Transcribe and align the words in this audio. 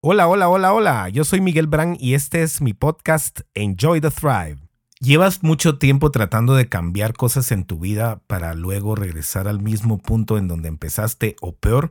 Hola, 0.00 0.28
hola, 0.28 0.48
hola, 0.48 0.72
hola. 0.72 1.08
Yo 1.08 1.24
soy 1.24 1.40
Miguel 1.40 1.66
Brand 1.66 1.96
y 1.98 2.14
este 2.14 2.44
es 2.44 2.60
mi 2.60 2.72
podcast 2.72 3.40
Enjoy 3.54 4.00
the 4.00 4.12
Thrive. 4.12 4.58
¿Llevas 5.00 5.42
mucho 5.42 5.76
tiempo 5.78 6.12
tratando 6.12 6.54
de 6.54 6.68
cambiar 6.68 7.14
cosas 7.14 7.50
en 7.50 7.64
tu 7.64 7.80
vida 7.80 8.20
para 8.28 8.54
luego 8.54 8.94
regresar 8.94 9.48
al 9.48 9.60
mismo 9.60 9.98
punto 9.98 10.38
en 10.38 10.46
donde 10.46 10.68
empezaste 10.68 11.34
o 11.40 11.56
peor? 11.56 11.90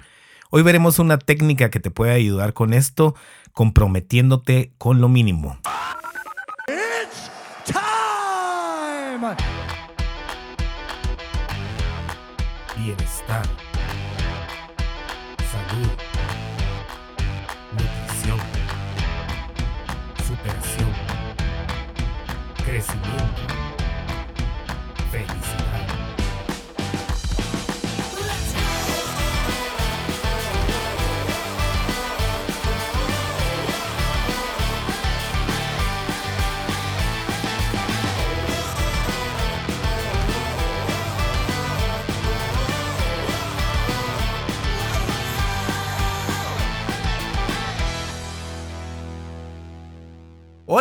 Hoy 0.49 0.63
veremos 0.63 0.99
una 0.99 1.17
técnica 1.17 1.69
que 1.69 1.81
te 1.81 1.91
puede 1.91 2.13
ayudar 2.13 2.53
con 2.53 2.73
esto, 2.73 3.13
comprometiéndote 3.51 4.71
con 4.77 5.01
lo 5.01 5.09
mínimo. 5.09 5.59
It's 6.69 7.29
time. 7.65 9.35
Bienestar. 12.77 13.66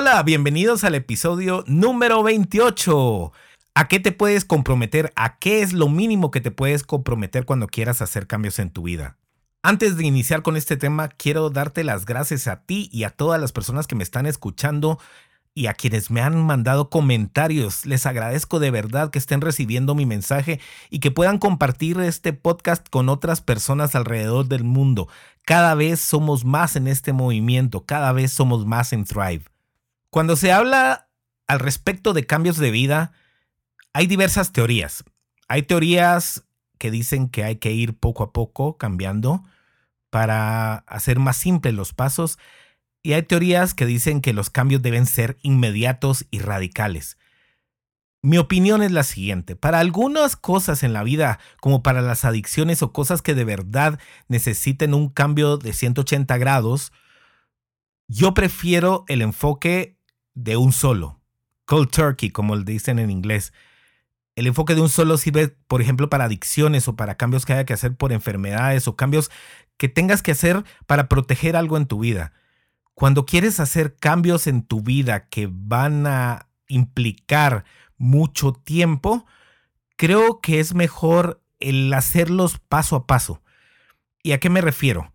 Hola, 0.09 0.23
bienvenidos 0.23 0.85
al 0.85 0.95
episodio 0.95 1.65
número 1.67 2.23
28. 2.23 3.33
¿A 3.75 3.89
qué 3.89 3.99
te 3.99 4.13
puedes 4.13 4.45
comprometer? 4.45 5.13
¿A 5.17 5.41
qué 5.41 5.63
es 5.63 5.73
lo 5.73 5.89
mínimo 5.89 6.31
que 6.31 6.41
te 6.41 6.53
puedes 6.53 6.85
comprometer 6.85 7.45
cuando 7.45 7.67
quieras 7.67 8.01
hacer 8.01 8.29
cambios 8.29 8.61
en 8.61 8.71
tu 8.71 8.83
vida? 8.83 9.17
Antes 9.65 9.97
de 9.97 10.07
iniciar 10.07 10.43
con 10.43 10.57
este 10.57 10.77
tema, 10.77 11.09
quiero 11.09 11.51
darte 11.51 11.83
las 11.83 12.07
gracias 12.07 12.47
a 12.47 12.63
ti 12.63 12.89
y 12.93 13.03
a 13.03 13.11
todas 13.11 13.41
las 13.41 13.51
personas 13.51 13.89
que 13.89 13.97
me 13.97 14.05
están 14.05 14.27
escuchando 14.27 15.01
y 15.55 15.67
a 15.67 15.75
quienes 15.75 16.09
me 16.13 16.21
han 16.21 16.41
mandado 16.41 16.89
comentarios. 16.89 17.85
Les 17.85 18.07
agradezco 18.07 18.61
de 18.61 18.71
verdad 18.71 19.11
que 19.11 19.19
estén 19.19 19.41
recibiendo 19.41 19.97
mi 19.97 20.07
mensaje 20.07 20.61
y 20.89 21.01
que 21.01 21.11
puedan 21.11 21.39
compartir 21.39 21.99
este 21.99 22.33
podcast 22.33 22.89
con 22.91 23.09
otras 23.09 23.41
personas 23.41 23.97
alrededor 23.97 24.47
del 24.47 24.63
mundo. 24.63 25.09
Cada 25.45 25.75
vez 25.75 25.99
somos 25.99 26.45
más 26.45 26.77
en 26.77 26.87
este 26.87 27.13
movimiento, 27.13 27.85
cada 27.85 28.13
vez 28.13 28.31
somos 28.31 28.67
más 28.67 28.93
en 28.93 29.05
Thrive. 29.05 29.43
Cuando 30.17 30.35
se 30.37 30.51
habla 30.51 31.11
al 31.47 31.59
respecto 31.59 32.15
de 32.15 32.25
cambios 32.25 32.57
de 32.57 32.71
vida, 32.71 33.13
hay 33.93 34.07
diversas 34.07 34.51
teorías. 34.51 35.05
Hay 35.47 35.65
teorías 35.65 36.47
que 36.79 36.91
dicen 36.91 37.29
que 37.29 37.45
hay 37.45 37.57
que 37.57 37.73
ir 37.73 37.99
poco 37.99 38.23
a 38.23 38.33
poco 38.33 38.79
cambiando 38.79 39.45
para 40.09 40.77
hacer 40.87 41.19
más 41.19 41.37
simples 41.37 41.75
los 41.75 41.93
pasos 41.93 42.39
y 43.03 43.13
hay 43.13 43.25
teorías 43.25 43.75
que 43.75 43.85
dicen 43.85 44.23
que 44.23 44.33
los 44.33 44.49
cambios 44.49 44.81
deben 44.81 45.05
ser 45.05 45.37
inmediatos 45.43 46.25
y 46.31 46.39
radicales. 46.39 47.19
Mi 48.23 48.39
opinión 48.39 48.83
es 48.83 48.93
la 48.93 49.03
siguiente, 49.03 49.55
para 49.55 49.81
algunas 49.81 50.35
cosas 50.35 50.83
en 50.83 50.95
la 50.95 51.03
vida, 51.03 51.41
como 51.61 51.83
para 51.83 52.01
las 52.01 52.25
adicciones 52.25 52.83
o 52.83 52.91
cosas 52.91 53.21
que 53.21 53.35
de 53.35 53.45
verdad 53.45 54.01
necesiten 54.29 54.95
un 54.95 55.11
cambio 55.11 55.59
de 55.59 55.75
180 55.75 56.39
grados, 56.39 56.91
yo 58.09 58.33
prefiero 58.33 59.05
el 59.09 59.21
enfoque 59.21 59.96
de 60.37 60.57
un 60.57 60.73
solo. 60.73 61.21
Cold 61.65 61.91
turkey, 61.91 62.31
como 62.31 62.55
le 62.55 62.63
dicen 62.63 63.01
en 63.01 63.11
inglés. 63.11 63.53
El 64.37 64.47
enfoque 64.47 64.77
de 64.77 64.83
un 64.83 64.89
solo 64.89 65.17
sirve, 65.17 65.49
por 65.49 65.83
ejemplo, 65.83 66.09
para 66.09 66.27
adicciones 66.27 66.87
o 66.87 66.95
para 66.95 67.17
cambios 67.17 67.45
que 67.45 67.55
haya 67.55 67.65
que 67.65 67.73
hacer 67.73 67.97
por 67.97 68.13
enfermedades 68.13 68.87
o 68.87 68.95
cambios 68.95 69.31
que 69.79 69.89
tengas 69.89 70.23
que 70.23 70.33
hacer 70.33 70.63
para 70.87 71.09
proteger 71.09 71.57
algo 71.57 71.77
en 71.77 71.87
tu 71.87 71.99
vida. 71.99 72.33
Cuando 72.95 73.27
quieres 73.27 73.59
hacer 73.59 73.97
cambios 73.97 74.47
en 74.47 74.63
tu 74.63 74.83
vida 74.83 75.29
que 75.29 75.49
van 75.51 76.07
a 76.07 76.49
implicar 76.69 77.65
mucho 77.97 78.53
tiempo, 78.53 79.27
creo 79.97 80.41
que 80.41 80.61
es 80.61 80.75
mejor 80.75 81.43
el 81.59 81.93
hacerlos 81.93 82.59
paso 82.59 82.95
a 82.97 83.07
paso. 83.07 83.43
¿Y 84.23 84.33
a 84.33 84.41
qué 84.41 84.51
me 84.51 84.61
refiero? 84.61 85.13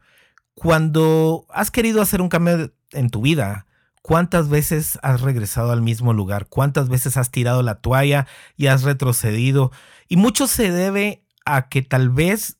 Cuando 0.56 1.46
has 1.50 1.72
querido 1.72 2.02
hacer 2.02 2.22
un 2.22 2.30
cambio 2.30 2.74
en 2.92 3.10
tu 3.10 3.22
vida, 3.22 3.68
¿Cuántas 4.02 4.50
veces 4.50 4.98
has 5.04 5.22
regresado 5.22 5.72
al 5.72 5.82
mismo 5.82 6.14
lugar? 6.14 6.48
¿Cuántas 6.48 6.90
veces 6.90 7.18
has 7.18 7.30
tirado 7.30 7.62
la 7.62 7.82
toalla 7.82 8.28
y 8.58 8.68
has 8.68 8.84
retrocedido? 8.84 9.72
Y 10.08 10.18
mucho 10.18 10.48
se 10.48 10.72
debe 10.72 11.24
a 11.46 11.70
que 11.70 11.82
tal 11.82 12.10
vez 12.10 12.58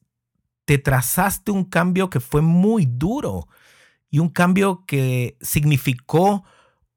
te 0.66 0.78
trazaste 0.78 1.52
un 1.52 1.66
cambio 1.66 2.10
que 2.10 2.20
fue 2.20 2.42
muy 2.42 2.86
duro 2.86 3.48
y 4.10 4.20
un 4.20 4.30
cambio 4.30 4.86
que 4.86 5.38
significó 5.42 6.44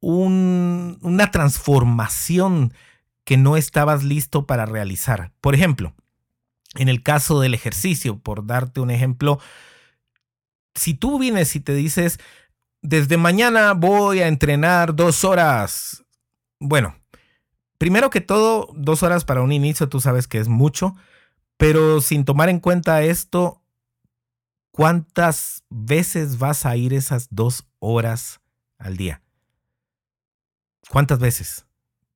una 0.01 1.31
transformación 1.31 2.75
que 3.25 3.39
no 3.39 3.57
estabas 3.57 4.05
listo 4.05 4.47
para 4.47 4.67
realizar. 4.67 5.33
Por 5.41 5.55
ejemplo, 5.55 5.95
en 6.75 6.91
el 6.91 7.03
caso 7.03 7.41
del 7.41 7.55
ejercicio, 7.55 8.19
por 8.19 8.47
darte 8.47 8.81
un 8.81 8.91
ejemplo, 8.91 9.39
si 10.75 10.93
tú 10.93 11.19
vienes 11.19 11.57
y 11.57 11.61
te 11.61 11.75
dices, 11.75 12.19
desde 12.85 13.17
mañana 13.17 13.73
voy 13.73 14.21
a 14.21 14.29
entrenar 14.29 14.95
dos 14.95 15.25
horas. 15.25 16.05
Bueno, 16.61 16.95
primero 17.79 18.11
que 18.11 18.21
todo, 18.21 18.69
dos 18.75 19.03
horas 19.03 19.25
para 19.25 19.41
un 19.41 19.53
inicio, 19.53 19.89
tú 19.89 20.01
sabes 20.01 20.29
que 20.29 20.39
es 20.39 20.49
mucho, 20.49 20.95
pero 21.57 22.03
sin 22.03 22.27
tomar 22.27 22.51
en 22.51 22.61
cuenta 22.61 23.03
esto, 23.03 23.63
¿cuántas 24.71 25.65
veces 25.71 26.39
vas 26.39 26.67
a 26.67 26.77
ir 26.77 26.93
esas 26.93 27.29
dos 27.31 27.67
horas 27.79 28.43
al 28.77 28.99
día? 28.99 29.23
¿Cuántas 30.91 31.19
veces? 31.19 31.65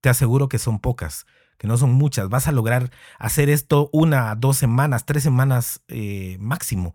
Te 0.03 0.11
aseguro 0.11 0.51
que 0.51 0.59
son 0.59 0.81
pocas, 0.81 1.25
que 1.57 1.67
no 1.67 1.79
son 1.79 1.93
muchas. 1.93 2.29
Vas 2.29 2.47
a 2.47 2.53
lograr 2.53 2.91
hacer 3.19 3.49
esto 3.49 3.89
una, 3.95 4.35
dos 4.35 4.59
semanas, 4.59 5.07
tres 5.07 5.23
semanas 5.23 5.81
eh, 5.89 6.37
máximo 6.41 6.95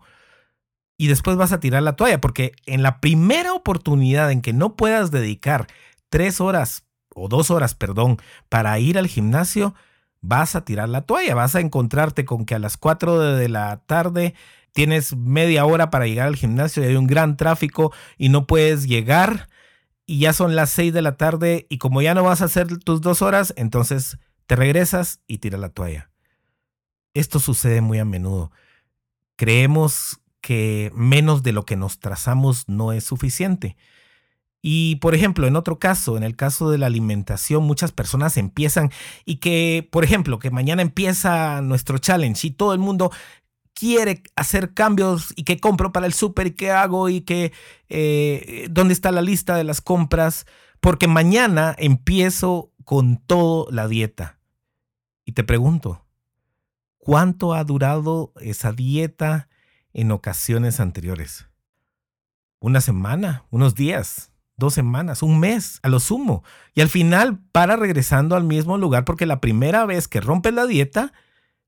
y 0.96 1.08
después 1.08 1.36
vas 1.36 1.52
a 1.52 1.60
tirar 1.60 1.82
la 1.82 1.96
toalla, 1.96 2.20
porque 2.20 2.52
en 2.66 2.82
la 2.82 3.00
primera 3.00 3.52
oportunidad 3.52 4.30
en 4.30 4.42
que 4.42 4.52
no 4.52 4.76
puedas 4.76 5.10
dedicar 5.10 5.66
tres 6.08 6.40
horas 6.40 6.84
o 7.14 7.28
dos 7.28 7.50
horas, 7.50 7.74
perdón, 7.74 8.18
para 8.48 8.78
ir 8.78 8.98
al 8.98 9.06
gimnasio, 9.06 9.74
vas 10.20 10.54
a 10.56 10.64
tirar 10.64 10.88
la 10.88 11.02
toalla, 11.02 11.34
vas 11.34 11.54
a 11.54 11.60
encontrarte 11.60 12.24
con 12.24 12.46
que 12.46 12.54
a 12.54 12.58
las 12.58 12.76
cuatro 12.76 13.18
de 13.18 13.48
la 13.48 13.82
tarde 13.86 14.34
tienes 14.72 15.16
media 15.16 15.66
hora 15.66 15.90
para 15.90 16.06
llegar 16.06 16.26
al 16.26 16.36
gimnasio 16.36 16.82
y 16.82 16.86
hay 16.86 16.96
un 16.96 17.06
gran 17.06 17.36
tráfico 17.36 17.92
y 18.18 18.28
no 18.28 18.46
puedes 18.46 18.86
llegar 18.86 19.48
y 20.06 20.18
ya 20.18 20.32
son 20.32 20.56
las 20.56 20.70
seis 20.70 20.92
de 20.92 21.02
la 21.02 21.16
tarde 21.16 21.66
y 21.68 21.78
como 21.78 22.02
ya 22.02 22.14
no 22.14 22.24
vas 22.24 22.42
a 22.42 22.46
hacer 22.46 22.78
tus 22.78 23.00
dos 23.00 23.22
horas, 23.22 23.54
entonces 23.56 24.18
te 24.46 24.56
regresas 24.56 25.20
y 25.26 25.38
tiras 25.38 25.60
la 25.60 25.68
toalla. 25.70 26.10
Esto 27.14 27.38
sucede 27.38 27.80
muy 27.80 27.98
a 27.98 28.04
menudo. 28.04 28.50
Creemos 29.36 30.20
que 30.44 30.92
menos 30.94 31.42
de 31.42 31.52
lo 31.52 31.64
que 31.64 31.74
nos 31.74 32.00
trazamos 32.00 32.68
no 32.68 32.92
es 32.92 33.04
suficiente. 33.04 33.78
Y 34.60 34.96
por 34.96 35.14
ejemplo, 35.14 35.46
en 35.46 35.56
otro 35.56 35.78
caso, 35.78 36.18
en 36.18 36.22
el 36.22 36.36
caso 36.36 36.70
de 36.70 36.76
la 36.76 36.84
alimentación, 36.84 37.64
muchas 37.64 37.92
personas 37.92 38.36
empiezan 38.36 38.90
y 39.24 39.36
que, 39.36 39.88
por 39.90 40.04
ejemplo, 40.04 40.38
que 40.38 40.50
mañana 40.50 40.82
empieza 40.82 41.62
nuestro 41.62 41.96
challenge 41.96 42.46
y 42.46 42.50
todo 42.50 42.74
el 42.74 42.78
mundo 42.78 43.10
quiere 43.72 44.22
hacer 44.36 44.74
cambios 44.74 45.32
y 45.34 45.44
que 45.44 45.60
compro 45.60 45.92
para 45.92 46.04
el 46.04 46.12
súper 46.12 46.48
y 46.48 46.50
qué 46.50 46.70
hago 46.70 47.08
y 47.08 47.22
que 47.22 47.54
eh, 47.88 48.66
dónde 48.70 48.92
está 48.92 49.12
la 49.12 49.22
lista 49.22 49.56
de 49.56 49.64
las 49.64 49.80
compras, 49.80 50.44
porque 50.80 51.08
mañana 51.08 51.74
empiezo 51.78 52.70
con 52.84 53.16
toda 53.16 53.72
la 53.72 53.88
dieta. 53.88 54.38
Y 55.24 55.32
te 55.32 55.42
pregunto, 55.42 56.04
¿cuánto 56.98 57.54
ha 57.54 57.64
durado 57.64 58.34
esa 58.42 58.72
dieta? 58.72 59.48
En 59.94 60.10
ocasiones 60.10 60.80
anteriores. 60.80 61.46
Una 62.60 62.80
semana, 62.80 63.44
unos 63.50 63.74
días, 63.74 64.30
dos 64.56 64.74
semanas, 64.74 65.22
un 65.22 65.40
mes, 65.40 65.80
a 65.82 65.88
lo 65.88 66.00
sumo. 66.00 66.44
Y 66.74 66.80
al 66.80 66.88
final 66.88 67.38
para 67.52 67.76
regresando 67.76 68.36
al 68.36 68.44
mismo 68.44 68.76
lugar 68.76 69.04
porque 69.04 69.26
la 69.26 69.40
primera 69.40 69.86
vez 69.86 70.08
que 70.08 70.20
rompes 70.20 70.52
la 70.52 70.66
dieta, 70.66 71.12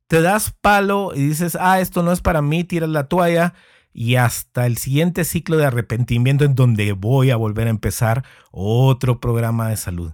te 0.08 0.20
das 0.20 0.54
palo 0.60 1.12
y 1.14 1.26
dices, 1.26 1.56
ah, 1.58 1.80
esto 1.80 2.02
no 2.02 2.12
es 2.12 2.20
para 2.20 2.42
mí, 2.42 2.64
tiras 2.64 2.90
la 2.90 3.08
toalla 3.08 3.54
y 3.92 4.16
hasta 4.16 4.66
el 4.66 4.76
siguiente 4.76 5.24
ciclo 5.24 5.56
de 5.56 5.64
arrepentimiento 5.64 6.44
en 6.44 6.54
donde 6.54 6.92
voy 6.92 7.30
a 7.30 7.36
volver 7.36 7.66
a 7.66 7.70
empezar 7.70 8.24
otro 8.50 9.20
programa 9.20 9.68
de 9.68 9.76
salud. 9.76 10.12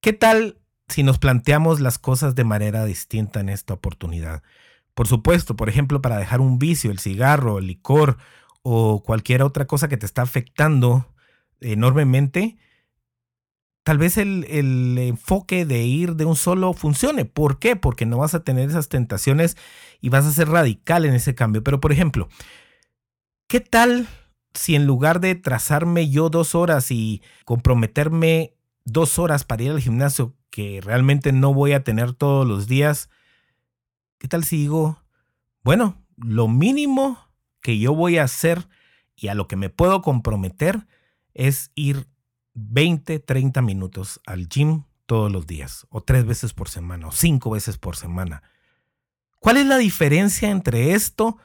¿Qué 0.00 0.12
tal 0.12 0.58
si 0.88 1.02
nos 1.02 1.18
planteamos 1.18 1.80
las 1.80 1.98
cosas 1.98 2.34
de 2.34 2.44
manera 2.44 2.84
distinta 2.84 3.40
en 3.40 3.50
esta 3.50 3.74
oportunidad? 3.74 4.42
Por 4.98 5.06
supuesto, 5.06 5.54
por 5.54 5.68
ejemplo, 5.68 6.02
para 6.02 6.18
dejar 6.18 6.40
un 6.40 6.58
vicio, 6.58 6.90
el 6.90 6.98
cigarro, 6.98 7.58
el 7.60 7.68
licor 7.68 8.16
o 8.62 9.04
cualquier 9.04 9.44
otra 9.44 9.64
cosa 9.64 9.86
que 9.86 9.96
te 9.96 10.06
está 10.06 10.22
afectando 10.22 11.14
enormemente, 11.60 12.56
tal 13.84 13.96
vez 13.96 14.16
el, 14.16 14.44
el, 14.50 14.98
enfoque 14.98 15.64
de 15.64 15.84
ir 15.84 16.16
de 16.16 16.24
un 16.24 16.34
solo 16.34 16.72
funcione. 16.72 17.24
¿Por 17.24 17.60
qué? 17.60 17.76
Porque 17.76 18.06
no 18.06 18.18
vas 18.18 18.34
a 18.34 18.42
tener 18.42 18.68
esas 18.68 18.88
tentaciones 18.88 19.56
y 20.00 20.08
vas 20.08 20.24
a 20.24 20.32
ser 20.32 20.48
radical 20.48 21.04
en 21.04 21.14
ese 21.14 21.36
cambio. 21.36 21.62
Pero, 21.62 21.80
por 21.80 21.92
ejemplo, 21.92 22.28
¿qué 23.46 23.60
tal 23.60 24.08
si 24.52 24.74
en 24.74 24.84
lugar 24.84 25.20
de 25.20 25.36
trazarme 25.36 26.10
yo 26.10 26.28
dos 26.28 26.56
horas 26.56 26.90
y 26.90 27.22
comprometerme 27.44 28.56
dos 28.84 29.20
horas 29.20 29.44
para 29.44 29.62
ir 29.62 29.70
al 29.70 29.80
gimnasio, 29.80 30.34
que 30.50 30.80
realmente 30.82 31.30
no 31.30 31.54
voy 31.54 31.70
a 31.70 31.84
tener 31.84 32.14
todos 32.14 32.44
los 32.44 32.66
días, 32.66 33.10
¿qué 34.18 34.28
tal 34.28 34.44
si 34.44 34.58
digo, 34.58 35.02
bueno, 35.62 36.04
lo 36.16 36.48
mínimo 36.48 37.18
que 37.60 37.78
yo 37.78 37.94
voy 37.94 38.18
a 38.18 38.24
hacer 38.24 38.68
y 39.16 39.28
a 39.28 39.34
lo 39.34 39.48
que 39.48 39.56
me 39.56 39.70
puedo 39.70 40.02
comprometer 40.02 40.86
es 41.34 41.70
ir 41.74 42.08
20, 42.54 43.18
30 43.20 43.62
minutos 43.62 44.20
al 44.26 44.48
gym 44.48 44.84
todos 45.06 45.32
los 45.32 45.46
días, 45.46 45.86
o 45.90 46.02
tres 46.02 46.26
veces 46.26 46.52
por 46.52 46.68
semana, 46.68 47.08
o 47.08 47.12
cinco 47.12 47.50
veces 47.50 47.78
por 47.78 47.96
semana. 47.96 48.42
¿Cuál 49.40 49.56
es 49.56 49.66
la 49.66 49.78
diferencia 49.78 50.50
entre 50.50 50.92
esto 50.92 51.38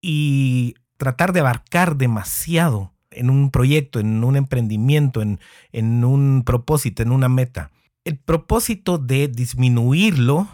y 0.00 0.74
tratar 0.96 1.32
de 1.32 1.40
abarcar 1.40 1.96
demasiado 1.96 2.94
en 3.10 3.30
un 3.30 3.50
proyecto, 3.50 4.00
en 4.00 4.24
un 4.24 4.36
emprendimiento, 4.36 5.22
en, 5.22 5.38
en 5.72 6.04
un 6.04 6.42
propósito, 6.44 7.02
en 7.02 7.12
una 7.12 7.28
meta? 7.28 7.70
El 8.04 8.18
propósito 8.18 8.98
de 8.98 9.28
disminuirlo 9.28 10.48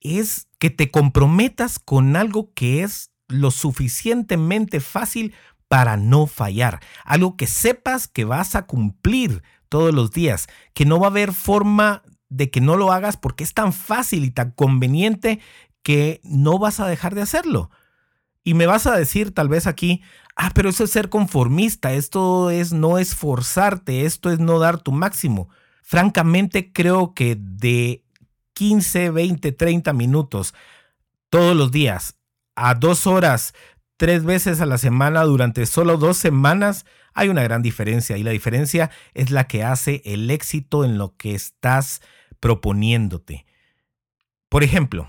es 0.00 0.48
que 0.58 0.70
te 0.70 0.90
comprometas 0.90 1.78
con 1.78 2.16
algo 2.16 2.52
que 2.54 2.82
es 2.82 3.10
lo 3.28 3.50
suficientemente 3.50 4.80
fácil 4.80 5.34
para 5.68 5.96
no 5.96 6.26
fallar. 6.26 6.80
Algo 7.04 7.36
que 7.36 7.46
sepas 7.46 8.08
que 8.08 8.24
vas 8.24 8.54
a 8.54 8.66
cumplir 8.66 9.42
todos 9.68 9.94
los 9.94 10.10
días, 10.10 10.48
que 10.74 10.86
no 10.86 10.98
va 10.98 11.06
a 11.06 11.10
haber 11.10 11.32
forma 11.32 12.02
de 12.30 12.50
que 12.50 12.60
no 12.60 12.76
lo 12.76 12.92
hagas 12.92 13.16
porque 13.16 13.44
es 13.44 13.54
tan 13.54 13.72
fácil 13.72 14.24
y 14.24 14.30
tan 14.30 14.50
conveniente 14.52 15.40
que 15.82 16.20
no 16.24 16.58
vas 16.58 16.80
a 16.80 16.86
dejar 16.86 17.14
de 17.14 17.22
hacerlo. 17.22 17.70
Y 18.44 18.54
me 18.54 18.66
vas 18.66 18.86
a 18.86 18.96
decir 18.96 19.34
tal 19.34 19.48
vez 19.48 19.66
aquí, 19.66 20.02
ah, 20.36 20.50
pero 20.54 20.70
eso 20.70 20.84
es 20.84 20.90
ser 20.90 21.10
conformista, 21.10 21.92
esto 21.92 22.50
es 22.50 22.72
no 22.72 22.98
esforzarte, 22.98 24.06
esto 24.06 24.30
es 24.30 24.38
no 24.38 24.58
dar 24.58 24.78
tu 24.78 24.92
máximo. 24.92 25.48
Francamente 25.82 26.72
creo 26.72 27.14
que 27.14 27.36
de 27.38 28.04
15, 28.58 29.10
20, 29.10 29.52
30 29.52 29.92
minutos 29.92 30.52
todos 31.30 31.54
los 31.54 31.70
días 31.70 32.16
a 32.56 32.74
dos 32.74 33.06
horas 33.06 33.54
tres 33.96 34.24
veces 34.24 34.60
a 34.60 34.66
la 34.66 34.78
semana 34.78 35.22
durante 35.22 35.64
solo 35.64 35.96
dos 35.96 36.16
semanas, 36.16 36.84
hay 37.14 37.28
una 37.28 37.44
gran 37.44 37.62
diferencia 37.62 38.18
y 38.18 38.24
la 38.24 38.32
diferencia 38.32 38.90
es 39.14 39.30
la 39.30 39.46
que 39.46 39.62
hace 39.62 40.02
el 40.04 40.28
éxito 40.28 40.84
en 40.84 40.98
lo 40.98 41.16
que 41.16 41.36
estás 41.36 42.02
proponiéndote. 42.40 43.46
Por 44.48 44.64
ejemplo, 44.64 45.08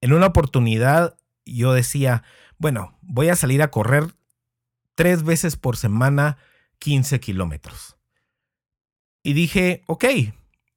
en 0.00 0.12
una 0.12 0.26
oportunidad 0.26 1.16
yo 1.46 1.72
decía, 1.72 2.24
bueno, 2.58 2.98
voy 3.02 3.28
a 3.28 3.36
salir 3.36 3.62
a 3.62 3.70
correr 3.70 4.16
tres 4.96 5.22
veces 5.22 5.54
por 5.54 5.76
semana 5.76 6.38
15 6.80 7.20
kilómetros. 7.20 7.96
Y 9.22 9.34
dije, 9.34 9.84
ok, 9.86 10.04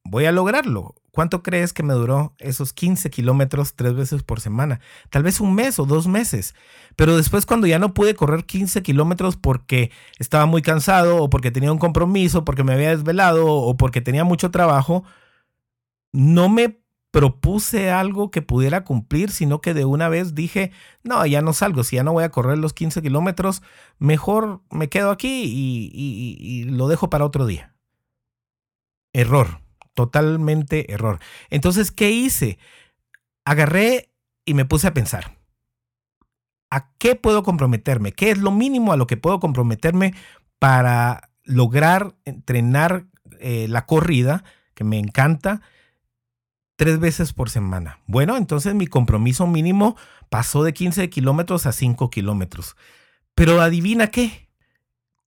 voy 0.04 0.26
a 0.26 0.32
lograrlo. 0.32 0.94
¿Cuánto 1.10 1.42
crees 1.42 1.72
que 1.72 1.84
me 1.84 1.94
duró 1.94 2.34
esos 2.38 2.72
15 2.72 3.08
kilómetros 3.10 3.74
tres 3.74 3.94
veces 3.94 4.22
por 4.22 4.40
semana? 4.40 4.80
Tal 5.10 5.22
vez 5.22 5.40
un 5.40 5.54
mes 5.54 5.78
o 5.78 5.86
dos 5.86 6.08
meses. 6.08 6.54
Pero 6.96 7.16
después 7.16 7.46
cuando 7.46 7.66
ya 7.66 7.78
no 7.78 7.94
pude 7.94 8.14
correr 8.14 8.44
15 8.44 8.82
kilómetros 8.82 9.36
porque 9.36 9.92
estaba 10.18 10.46
muy 10.46 10.60
cansado 10.60 11.22
o 11.22 11.30
porque 11.30 11.52
tenía 11.52 11.72
un 11.72 11.78
compromiso, 11.78 12.44
porque 12.44 12.64
me 12.64 12.74
había 12.74 12.90
desvelado 12.90 13.46
o 13.46 13.76
porque 13.76 14.00
tenía 14.00 14.24
mucho 14.24 14.50
trabajo, 14.50 15.04
no 16.12 16.48
me 16.48 16.80
propuse 17.12 17.92
algo 17.92 18.32
que 18.32 18.42
pudiera 18.42 18.82
cumplir, 18.82 19.30
sino 19.30 19.60
que 19.60 19.72
de 19.72 19.84
una 19.84 20.08
vez 20.08 20.34
dije, 20.34 20.72
no, 21.04 21.24
ya 21.26 21.42
no 21.42 21.52
salgo, 21.52 21.84
si 21.84 21.94
ya 21.94 22.02
no 22.02 22.12
voy 22.12 22.24
a 22.24 22.30
correr 22.30 22.58
los 22.58 22.72
15 22.72 23.02
kilómetros, 23.02 23.62
mejor 23.98 24.62
me 24.70 24.88
quedo 24.88 25.10
aquí 25.12 25.44
y, 25.44 25.90
y 25.94 26.64
lo 26.64 26.88
dejo 26.88 27.10
para 27.10 27.24
otro 27.24 27.46
día. 27.46 27.76
Error 29.12 29.63
totalmente 29.94 30.92
error. 30.92 31.20
Entonces, 31.50 31.90
¿qué 31.90 32.10
hice? 32.10 32.58
Agarré 33.44 34.10
y 34.44 34.54
me 34.54 34.64
puse 34.64 34.86
a 34.86 34.94
pensar. 34.94 35.38
¿A 36.70 36.92
qué 36.98 37.14
puedo 37.14 37.42
comprometerme? 37.42 38.12
¿Qué 38.12 38.30
es 38.30 38.38
lo 38.38 38.50
mínimo 38.50 38.92
a 38.92 38.96
lo 38.96 39.06
que 39.06 39.16
puedo 39.16 39.40
comprometerme 39.40 40.14
para 40.58 41.30
lograr 41.44 42.16
entrenar 42.24 43.06
eh, 43.38 43.66
la 43.68 43.86
corrida, 43.86 44.44
que 44.74 44.84
me 44.84 44.98
encanta, 44.98 45.60
tres 46.76 46.98
veces 46.98 47.32
por 47.32 47.48
semana? 47.48 48.00
Bueno, 48.06 48.36
entonces 48.36 48.74
mi 48.74 48.86
compromiso 48.86 49.46
mínimo 49.46 49.96
pasó 50.30 50.64
de 50.64 50.74
15 50.74 51.08
kilómetros 51.10 51.66
a 51.66 51.72
5 51.72 52.10
kilómetros. 52.10 52.76
Pero 53.34 53.60
adivina 53.60 54.08
qué, 54.08 54.43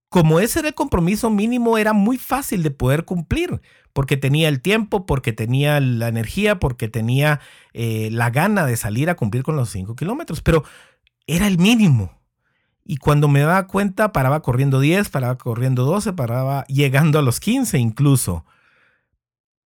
como 0.08 0.40
ese 0.40 0.60
era 0.60 0.68
el 0.68 0.74
compromiso 0.74 1.30
mínimo, 1.30 1.76
era 1.76 1.92
muy 1.92 2.16
fácil 2.16 2.62
de 2.62 2.70
poder 2.70 3.04
cumplir, 3.04 3.60
porque 3.92 4.16
tenía 4.16 4.48
el 4.48 4.60
tiempo, 4.60 5.04
porque 5.04 5.32
tenía 5.32 5.80
la 5.80 6.08
energía, 6.08 6.58
porque 6.58 6.88
tenía 6.88 7.40
eh, 7.74 8.08
la 8.10 8.30
gana 8.30 8.64
de 8.64 8.76
salir 8.76 9.10
a 9.10 9.16
cumplir 9.16 9.42
con 9.42 9.56
los 9.56 9.70
5 9.70 9.96
kilómetros, 9.96 10.40
pero 10.40 10.64
era 11.26 11.46
el 11.46 11.58
mínimo. 11.58 12.18
Y 12.84 12.96
cuando 12.96 13.28
me 13.28 13.40
daba 13.40 13.66
cuenta, 13.66 14.12
paraba 14.12 14.40
corriendo 14.40 14.80
10, 14.80 15.10
paraba 15.10 15.36
corriendo 15.36 15.84
12, 15.84 16.14
paraba 16.14 16.64
llegando 16.68 17.18
a 17.18 17.22
los 17.22 17.38
15 17.38 17.78
incluso. 17.78 18.46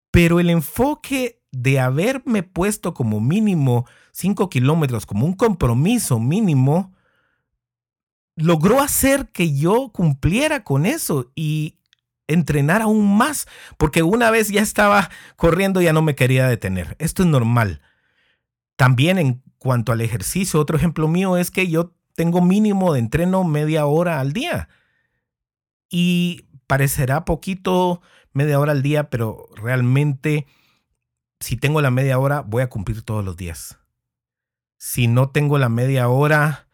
Pero 0.09 0.39
el 0.39 0.50
enfoque 0.50 1.42
de 1.51 1.81
haberme 1.81 2.44
puesto 2.44 2.94
como 2.94 3.19
mínimo 3.19 3.85
5 4.13 4.50
kilómetros, 4.50 5.06
como 5.06 5.25
un 5.25 5.33
compromiso 5.33 6.18
mínimo, 6.18 6.94
logró 8.39 8.81
hacer 8.81 9.27
que 9.30 9.56
yo 9.56 9.89
cumpliera 9.94 10.63
con 10.63 10.86
eso 10.86 11.31
y 11.36 11.77
entrenar 12.27 12.81
aún 12.81 13.18
más, 13.18 13.47
porque 13.77 14.03
una 14.03 14.31
vez 14.31 14.50
ya 14.50 14.62
estaba 14.62 15.09
corriendo 15.36 15.81
ya 15.81 15.94
no 15.94 16.01
me 16.01 16.15
quería 16.15 16.47
detener. 16.47 16.95
Esto 17.00 17.24
es 17.24 17.30
normal. 17.30 17.81
También 18.75 19.18
en 19.18 19.44
cuanto 19.57 19.91
al 19.91 20.01
ejercicio, 20.01 20.59
otro 20.59 20.77
ejemplo 20.77 21.07
mío 21.07 21.38
es 21.38 21.51
que 21.51 21.68
yo 21.68 21.94
tengo 22.15 22.41
mínimo 22.41 22.94
de 22.94 23.00
entreno 23.00 23.44
media 23.44 23.86
hora 23.86 24.19
al 24.19 24.31
día. 24.31 24.69
Y 25.89 26.45
parecerá 26.68 27.25
poquito 27.25 28.02
media 28.31 28.59
hora 28.59 28.71
al 28.71 28.83
día, 28.83 29.09
pero 29.09 29.49
realmente 29.56 30.45
si 31.40 31.57
tengo 31.57 31.81
la 31.81 31.92
media 31.92 32.19
hora 32.19 32.42
voy 32.42 32.61
a 32.61 32.69
cumplir 32.69 33.02
todos 33.02 33.25
los 33.25 33.35
días. 33.35 33.80
Si 34.78 35.07
no 35.07 35.30
tengo 35.30 35.57
la 35.57 35.68
media 35.68 36.07
hora, 36.07 36.69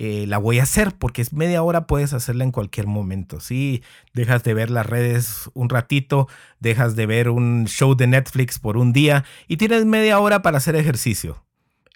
eh, 0.00 0.26
la 0.28 0.38
voy 0.38 0.60
a 0.60 0.62
hacer 0.62 0.94
porque 0.96 1.20
es 1.20 1.32
media 1.32 1.60
hora, 1.60 1.88
puedes 1.88 2.12
hacerla 2.12 2.44
en 2.44 2.52
cualquier 2.52 2.86
momento. 2.86 3.40
Si 3.40 3.82
dejas 4.14 4.44
de 4.44 4.54
ver 4.54 4.70
las 4.70 4.86
redes 4.86 5.50
un 5.54 5.68
ratito, 5.68 6.28
dejas 6.60 6.94
de 6.94 7.04
ver 7.06 7.28
un 7.30 7.64
show 7.66 7.96
de 7.96 8.06
Netflix 8.06 8.60
por 8.60 8.76
un 8.76 8.92
día 8.92 9.24
y 9.48 9.56
tienes 9.56 9.86
media 9.86 10.20
hora 10.20 10.40
para 10.40 10.58
hacer 10.58 10.76
ejercicio. 10.76 11.44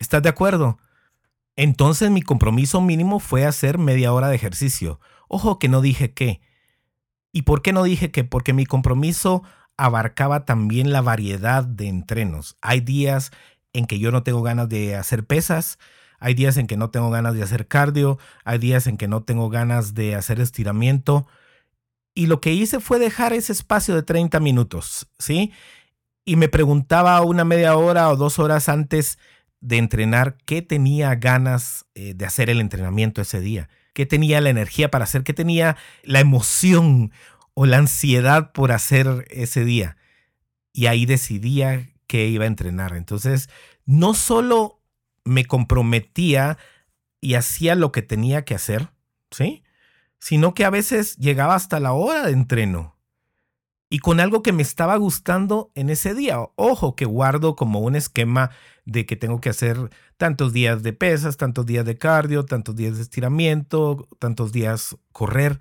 ¿Estás 0.00 0.20
de 0.20 0.30
acuerdo? 0.30 0.78
Entonces 1.54 2.10
mi 2.10 2.22
compromiso 2.22 2.80
mínimo 2.80 3.20
fue 3.20 3.46
hacer 3.46 3.78
media 3.78 4.12
hora 4.12 4.30
de 4.30 4.34
ejercicio. 4.34 4.98
Ojo 5.28 5.60
que 5.60 5.68
no 5.68 5.80
dije 5.80 6.12
qué. 6.12 6.40
¿Y 7.30 7.42
por 7.42 7.62
qué 7.62 7.72
no 7.72 7.84
dije 7.84 8.10
qué? 8.10 8.24
Porque 8.24 8.52
mi 8.52 8.66
compromiso 8.66 9.44
abarcaba 9.76 10.44
también 10.44 10.90
la 10.90 11.02
variedad 11.02 11.62
de 11.62 11.86
entrenos. 11.86 12.56
Hay 12.62 12.80
días 12.80 13.30
en 13.72 13.86
que 13.86 14.00
yo 14.00 14.10
no 14.10 14.24
tengo 14.24 14.42
ganas 14.42 14.68
de 14.68 14.96
hacer 14.96 15.24
pesas, 15.24 15.78
hay 16.22 16.34
días 16.34 16.56
en 16.56 16.68
que 16.68 16.76
no 16.76 16.88
tengo 16.90 17.10
ganas 17.10 17.34
de 17.34 17.42
hacer 17.42 17.66
cardio, 17.66 18.16
hay 18.44 18.58
días 18.58 18.86
en 18.86 18.96
que 18.96 19.08
no 19.08 19.24
tengo 19.24 19.50
ganas 19.50 19.92
de 19.92 20.14
hacer 20.14 20.38
estiramiento. 20.38 21.26
Y 22.14 22.26
lo 22.26 22.40
que 22.40 22.52
hice 22.52 22.78
fue 22.78 23.00
dejar 23.00 23.32
ese 23.32 23.52
espacio 23.52 23.96
de 23.96 24.04
30 24.04 24.38
minutos, 24.38 25.08
¿sí? 25.18 25.52
Y 26.24 26.36
me 26.36 26.48
preguntaba 26.48 27.20
una 27.22 27.44
media 27.44 27.76
hora 27.76 28.08
o 28.08 28.14
dos 28.16 28.38
horas 28.38 28.68
antes 28.68 29.18
de 29.60 29.78
entrenar 29.78 30.36
qué 30.46 30.62
tenía 30.62 31.16
ganas 31.16 31.86
eh, 31.96 32.14
de 32.14 32.24
hacer 32.24 32.50
el 32.50 32.60
entrenamiento 32.60 33.20
ese 33.20 33.40
día, 33.40 33.68
qué 33.92 34.06
tenía 34.06 34.40
la 34.40 34.50
energía 34.50 34.92
para 34.92 35.04
hacer, 35.04 35.24
qué 35.24 35.34
tenía 35.34 35.76
la 36.04 36.20
emoción 36.20 37.10
o 37.54 37.66
la 37.66 37.78
ansiedad 37.78 38.52
por 38.52 38.70
hacer 38.70 39.26
ese 39.28 39.64
día. 39.64 39.96
Y 40.72 40.86
ahí 40.86 41.04
decidía 41.04 41.90
qué 42.06 42.28
iba 42.28 42.44
a 42.44 42.48
entrenar. 42.48 42.94
Entonces, 42.94 43.50
no 43.86 44.14
solo 44.14 44.81
me 45.24 45.44
comprometía 45.44 46.58
y 47.20 47.34
hacía 47.34 47.74
lo 47.74 47.92
que 47.92 48.02
tenía 48.02 48.44
que 48.44 48.54
hacer, 48.54 48.90
¿sí? 49.30 49.62
Sino 50.18 50.54
que 50.54 50.64
a 50.64 50.70
veces 50.70 51.16
llegaba 51.16 51.54
hasta 51.54 51.80
la 51.80 51.92
hora 51.92 52.26
de 52.26 52.32
entreno. 52.32 52.96
y 53.88 53.98
con 53.98 54.20
algo 54.20 54.42
que 54.42 54.54
me 54.54 54.62
estaba 54.62 54.96
gustando 54.96 55.70
en 55.74 55.90
ese 55.90 56.14
día. 56.14 56.38
Ojo, 56.56 56.96
que 56.96 57.04
guardo 57.04 57.56
como 57.56 57.80
un 57.80 57.94
esquema 57.94 58.50
de 58.86 59.04
que 59.04 59.16
tengo 59.16 59.38
que 59.42 59.50
hacer 59.50 59.90
tantos 60.16 60.54
días 60.54 60.82
de 60.82 60.94
pesas, 60.94 61.36
tantos 61.36 61.66
días 61.66 61.84
de 61.84 61.98
cardio, 61.98 62.46
tantos 62.46 62.74
días 62.74 62.96
de 62.96 63.02
estiramiento, 63.02 64.08
tantos 64.18 64.50
días 64.50 64.96
correr, 65.12 65.60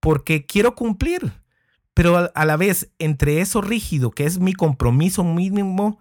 porque 0.00 0.46
quiero 0.46 0.74
cumplir. 0.74 1.32
Pero 1.94 2.30
a, 2.34 2.44
la 2.44 2.56
vez, 2.56 2.90
entre 2.98 3.40
eso 3.40 3.60
rígido, 3.60 4.10
que 4.10 4.24
es 4.24 4.38
mi 4.38 4.54
compromiso 4.54 5.22
mínimo, 5.24 6.00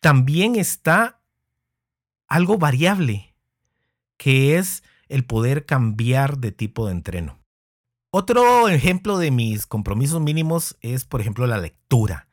también 0.00 0.56
está 0.56 1.22
algo 2.34 2.58
variable, 2.58 3.32
que 4.16 4.58
es 4.58 4.82
el 5.06 5.24
poder 5.24 5.66
cambiar 5.66 6.38
de 6.38 6.50
tipo 6.50 6.84
de 6.84 6.90
entreno. 6.90 7.38
Otro 8.10 8.68
ejemplo 8.68 9.18
de 9.18 9.30
mis 9.30 9.66
compromisos 9.66 10.20
mínimos 10.20 10.76
es, 10.80 11.04
por 11.04 11.20
ejemplo, 11.20 11.46
la 11.46 11.58
lectura. 11.58 12.26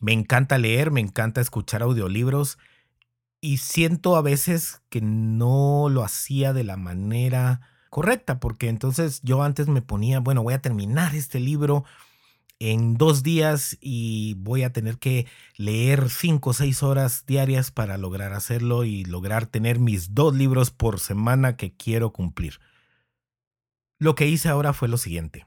Me 0.00 0.12
encanta 0.12 0.58
leer, 0.58 0.90
me 0.90 1.00
encanta 1.00 1.40
escuchar 1.40 1.82
audiolibros 1.82 2.58
y 3.40 3.58
siento 3.58 4.16
a 4.16 4.20
veces 4.20 4.82
que 4.88 5.00
no 5.00 5.90
lo 5.90 6.02
hacía 6.02 6.52
de 6.52 6.64
la 6.64 6.76
manera 6.76 7.60
correcta, 7.88 8.40
porque 8.40 8.68
entonces 8.68 9.20
yo 9.22 9.44
antes 9.44 9.68
me 9.68 9.80
ponía, 9.80 10.18
bueno, 10.18 10.42
voy 10.42 10.54
a 10.54 10.60
terminar 10.60 11.14
este 11.14 11.38
libro 11.38 11.84
en 12.58 12.94
dos 12.94 13.22
días 13.22 13.76
y 13.80 14.34
voy 14.34 14.62
a 14.62 14.72
tener 14.72 14.98
que 14.98 15.26
leer 15.56 16.08
cinco 16.10 16.50
o 16.50 16.52
seis 16.52 16.82
horas 16.82 17.24
diarias 17.26 17.70
para 17.70 17.98
lograr 17.98 18.32
hacerlo 18.32 18.84
y 18.84 19.04
lograr 19.04 19.46
tener 19.46 19.78
mis 19.78 20.14
dos 20.14 20.34
libros 20.34 20.70
por 20.70 21.00
semana 21.00 21.56
que 21.56 21.76
quiero 21.76 22.12
cumplir. 22.12 22.60
Lo 23.98 24.14
que 24.14 24.28
hice 24.28 24.48
ahora 24.48 24.72
fue 24.72 24.88
lo 24.88 24.98
siguiente. 24.98 25.46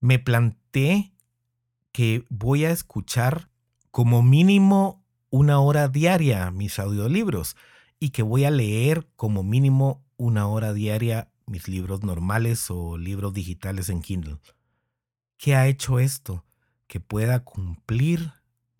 Me 0.00 0.18
planteé 0.18 1.12
que 1.92 2.24
voy 2.28 2.64
a 2.64 2.70
escuchar 2.70 3.50
como 3.90 4.22
mínimo 4.22 5.04
una 5.30 5.60
hora 5.60 5.88
diaria 5.88 6.50
mis 6.50 6.78
audiolibros 6.78 7.56
y 7.98 8.10
que 8.10 8.22
voy 8.22 8.44
a 8.44 8.50
leer 8.50 9.08
como 9.16 9.42
mínimo 9.42 10.04
una 10.16 10.46
hora 10.46 10.72
diaria 10.72 11.30
mis 11.46 11.68
libros 11.68 12.02
normales 12.02 12.70
o 12.70 12.98
libros 12.98 13.32
digitales 13.32 13.88
en 13.88 14.02
Kindle. 14.02 14.38
¿Qué 15.44 15.54
ha 15.54 15.66
hecho 15.66 15.98
esto? 15.98 16.42
Que 16.86 17.00
pueda 17.00 17.40
cumplir 17.40 18.32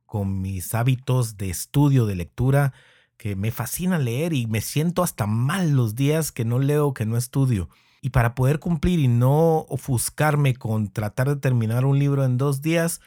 con 0.06 0.40
mis 0.40 0.74
hábitos 0.74 1.36
de 1.36 1.50
estudio, 1.50 2.06
de 2.06 2.14
lectura, 2.14 2.72
que 3.18 3.36
me 3.36 3.50
fascina 3.50 3.98
leer 3.98 4.32
y 4.32 4.46
me 4.46 4.62
siento 4.62 5.02
hasta 5.02 5.26
mal 5.26 5.72
los 5.72 5.94
días 5.94 6.32
que 6.32 6.46
no 6.46 6.58
leo, 6.58 6.94
que 6.94 7.04
no 7.04 7.18
estudio. 7.18 7.68
Y 8.00 8.10
para 8.10 8.34
poder 8.34 8.60
cumplir 8.60 8.98
y 8.98 9.08
no 9.08 9.66
ofuscarme 9.68 10.54
con 10.54 10.88
tratar 10.88 11.28
de 11.28 11.36
terminar 11.36 11.84
un 11.84 11.98
libro 11.98 12.24
en 12.24 12.38
dos 12.38 12.62
días, 12.62 13.02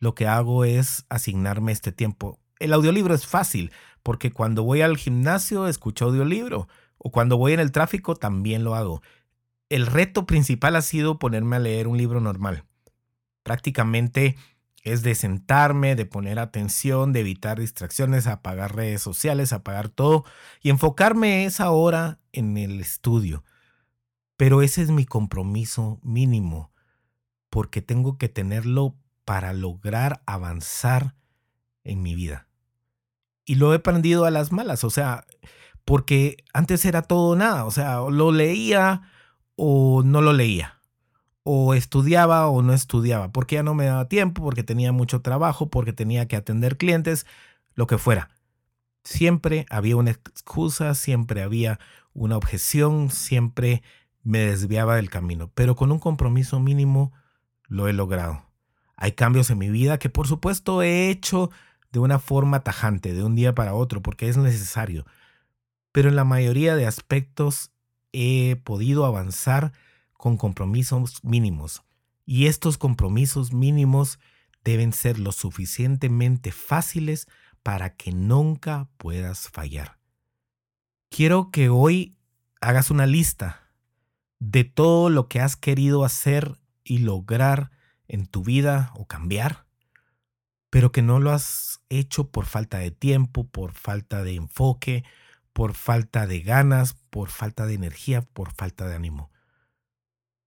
lo 0.00 0.16
que 0.16 0.26
hago 0.26 0.64
es 0.64 1.06
asignarme 1.08 1.70
este 1.70 1.92
tiempo. 1.92 2.40
El 2.58 2.72
audiolibro 2.72 3.14
es 3.14 3.28
fácil, 3.28 3.70
porque 4.02 4.32
cuando 4.32 4.64
voy 4.64 4.80
al 4.80 4.96
gimnasio 4.96 5.68
escucho 5.68 6.06
audiolibro, 6.06 6.66
o 6.96 7.12
cuando 7.12 7.36
voy 7.36 7.52
en 7.52 7.60
el 7.60 7.70
tráfico 7.70 8.16
también 8.16 8.64
lo 8.64 8.74
hago. 8.74 9.02
El 9.68 9.86
reto 9.86 10.26
principal 10.26 10.74
ha 10.74 10.82
sido 10.82 11.20
ponerme 11.20 11.54
a 11.54 11.60
leer 11.60 11.86
un 11.86 11.96
libro 11.96 12.20
normal. 12.20 12.64
Prácticamente 13.48 14.36
es 14.82 15.02
de 15.02 15.14
sentarme, 15.14 15.96
de 15.96 16.04
poner 16.04 16.38
atención, 16.38 17.14
de 17.14 17.20
evitar 17.20 17.58
distracciones, 17.58 18.26
apagar 18.26 18.76
redes 18.76 19.00
sociales, 19.00 19.54
apagar 19.54 19.88
todo 19.88 20.26
y 20.60 20.68
enfocarme 20.68 21.46
esa 21.46 21.70
hora 21.70 22.20
en 22.32 22.58
el 22.58 22.78
estudio. 22.78 23.44
Pero 24.36 24.60
ese 24.60 24.82
es 24.82 24.90
mi 24.90 25.06
compromiso 25.06 25.98
mínimo, 26.02 26.74
porque 27.48 27.80
tengo 27.80 28.18
que 28.18 28.28
tenerlo 28.28 28.96
para 29.24 29.54
lograr 29.54 30.20
avanzar 30.26 31.14
en 31.84 32.02
mi 32.02 32.14
vida. 32.14 32.48
Y 33.46 33.54
lo 33.54 33.72
he 33.72 33.76
aprendido 33.76 34.26
a 34.26 34.30
las 34.30 34.52
malas, 34.52 34.84
o 34.84 34.90
sea, 34.90 35.24
porque 35.86 36.44
antes 36.52 36.84
era 36.84 37.00
todo 37.00 37.34
nada, 37.34 37.64
o 37.64 37.70
sea, 37.70 38.00
lo 38.10 38.30
leía 38.30 39.00
o 39.56 40.02
no 40.04 40.20
lo 40.20 40.34
leía, 40.34 40.77
o 41.50 41.72
estudiaba 41.72 42.46
o 42.48 42.60
no 42.60 42.74
estudiaba, 42.74 43.32
porque 43.32 43.54
ya 43.54 43.62
no 43.62 43.72
me 43.72 43.86
daba 43.86 44.06
tiempo, 44.06 44.42
porque 44.42 44.62
tenía 44.62 44.92
mucho 44.92 45.22
trabajo, 45.22 45.70
porque 45.70 45.94
tenía 45.94 46.28
que 46.28 46.36
atender 46.36 46.76
clientes, 46.76 47.24
lo 47.74 47.86
que 47.86 47.96
fuera. 47.96 48.28
Siempre 49.02 49.64
había 49.70 49.96
una 49.96 50.10
excusa, 50.10 50.94
siempre 50.94 51.42
había 51.42 51.80
una 52.12 52.36
objeción, 52.36 53.10
siempre 53.10 53.82
me 54.22 54.40
desviaba 54.40 54.96
del 54.96 55.08
camino, 55.08 55.50
pero 55.54 55.74
con 55.74 55.90
un 55.90 55.98
compromiso 55.98 56.60
mínimo 56.60 57.14
lo 57.66 57.88
he 57.88 57.94
logrado. 57.94 58.44
Hay 58.94 59.12
cambios 59.12 59.48
en 59.48 59.56
mi 59.56 59.70
vida 59.70 59.98
que 59.98 60.10
por 60.10 60.26
supuesto 60.26 60.82
he 60.82 61.08
hecho 61.08 61.50
de 61.92 61.98
una 61.98 62.18
forma 62.18 62.60
tajante, 62.60 63.14
de 63.14 63.24
un 63.24 63.36
día 63.36 63.54
para 63.54 63.72
otro, 63.72 64.02
porque 64.02 64.28
es 64.28 64.36
necesario, 64.36 65.06
pero 65.92 66.10
en 66.10 66.16
la 66.16 66.24
mayoría 66.24 66.76
de 66.76 66.86
aspectos 66.86 67.70
he 68.12 68.56
podido 68.64 69.06
avanzar 69.06 69.72
con 70.18 70.36
compromisos 70.36 71.24
mínimos. 71.24 71.82
Y 72.26 72.46
estos 72.46 72.76
compromisos 72.76 73.54
mínimos 73.54 74.18
deben 74.62 74.92
ser 74.92 75.18
lo 75.18 75.32
suficientemente 75.32 76.52
fáciles 76.52 77.26
para 77.62 77.96
que 77.96 78.12
nunca 78.12 78.90
puedas 78.98 79.48
fallar. 79.48 79.98
Quiero 81.08 81.50
que 81.50 81.70
hoy 81.70 82.18
hagas 82.60 82.90
una 82.90 83.06
lista 83.06 83.70
de 84.40 84.64
todo 84.64 85.08
lo 85.08 85.28
que 85.28 85.40
has 85.40 85.56
querido 85.56 86.04
hacer 86.04 86.58
y 86.84 86.98
lograr 86.98 87.70
en 88.08 88.26
tu 88.26 88.42
vida 88.42 88.92
o 88.94 89.06
cambiar, 89.06 89.66
pero 90.68 90.92
que 90.92 91.00
no 91.00 91.20
lo 91.20 91.30
has 91.30 91.80
hecho 91.88 92.30
por 92.30 92.44
falta 92.44 92.78
de 92.78 92.90
tiempo, 92.90 93.46
por 93.46 93.72
falta 93.72 94.22
de 94.22 94.34
enfoque, 94.34 95.04
por 95.52 95.74
falta 95.74 96.26
de 96.26 96.40
ganas, 96.40 96.94
por 96.94 97.30
falta 97.30 97.66
de 97.66 97.74
energía, 97.74 98.22
por 98.22 98.52
falta 98.52 98.86
de 98.86 98.96
ánimo. 98.96 99.30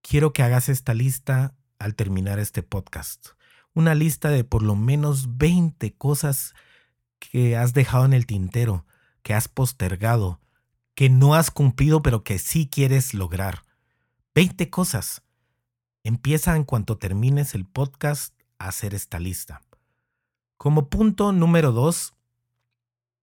Quiero 0.02 0.32
que 0.32 0.42
hagas 0.42 0.68
esta 0.68 0.94
lista 0.94 1.54
al 1.78 1.94
terminar 1.94 2.40
este 2.40 2.62
podcast. 2.62 3.28
Una 3.72 3.94
lista 3.94 4.30
de 4.30 4.42
por 4.42 4.62
lo 4.62 4.74
menos 4.74 5.38
20 5.38 5.94
cosas 5.94 6.54
que 7.18 7.56
has 7.56 7.72
dejado 7.72 8.04
en 8.04 8.12
el 8.12 8.26
tintero, 8.26 8.84
que 9.22 9.32
has 9.32 9.46
postergado, 9.46 10.40
que 10.94 11.08
no 11.08 11.36
has 11.36 11.50
cumplido 11.52 12.02
pero 12.02 12.24
que 12.24 12.40
sí 12.40 12.68
quieres 12.68 13.14
lograr. 13.14 13.62
20 14.34 14.70
cosas. 14.70 15.22
Empieza 16.02 16.56
en 16.56 16.64
cuanto 16.64 16.98
termines 16.98 17.54
el 17.54 17.64
podcast 17.64 18.34
a 18.58 18.68
hacer 18.68 18.94
esta 18.94 19.20
lista. 19.20 19.62
Como 20.56 20.88
punto 20.88 21.30
número 21.32 21.70
2, 21.70 22.12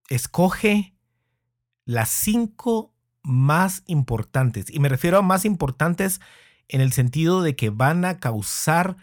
escoge 0.07 0.95
las 1.83 2.09
5 2.09 2.93
más 3.21 3.83
importantes. 3.85 4.69
Y 4.69 4.79
me 4.79 4.87
refiero 4.87 5.17
a 5.17 5.21
más 5.21 5.43
importantes 5.43 6.21
en 6.69 6.81
el 6.81 6.93
sentido 6.93 7.41
de 7.41 7.55
que 7.55 7.69
van 7.69 8.05
a 8.05 8.19
causar 8.19 8.95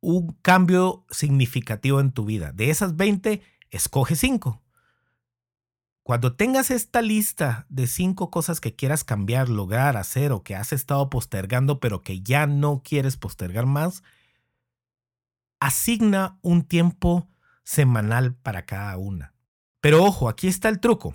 un 0.00 0.32
cambio 0.42 1.04
significativo 1.10 2.00
en 2.00 2.12
tu 2.12 2.24
vida. 2.24 2.52
De 2.52 2.70
esas 2.70 2.96
20, 2.96 3.42
escoge 3.70 4.14
5. 4.14 4.62
Cuando 6.04 6.36
tengas 6.36 6.70
esta 6.70 7.02
lista 7.02 7.66
de 7.68 7.86
cinco 7.86 8.30
cosas 8.30 8.60
que 8.60 8.74
quieras 8.74 9.04
cambiar, 9.04 9.50
lograr, 9.50 9.98
hacer 9.98 10.32
o 10.32 10.42
que 10.42 10.54
has 10.54 10.72
estado 10.72 11.10
postergando 11.10 11.80
pero 11.80 12.02
que 12.02 12.22
ya 12.22 12.46
no 12.46 12.82
quieres 12.82 13.18
postergar 13.18 13.66
más, 13.66 14.02
asigna 15.60 16.38
un 16.40 16.62
tiempo 16.62 17.28
semanal 17.62 18.34
para 18.34 18.64
cada 18.64 18.96
una. 18.96 19.34
Pero 19.80 20.02
ojo, 20.02 20.28
aquí 20.30 20.48
está 20.48 20.70
el 20.70 20.80
truco. 20.80 21.14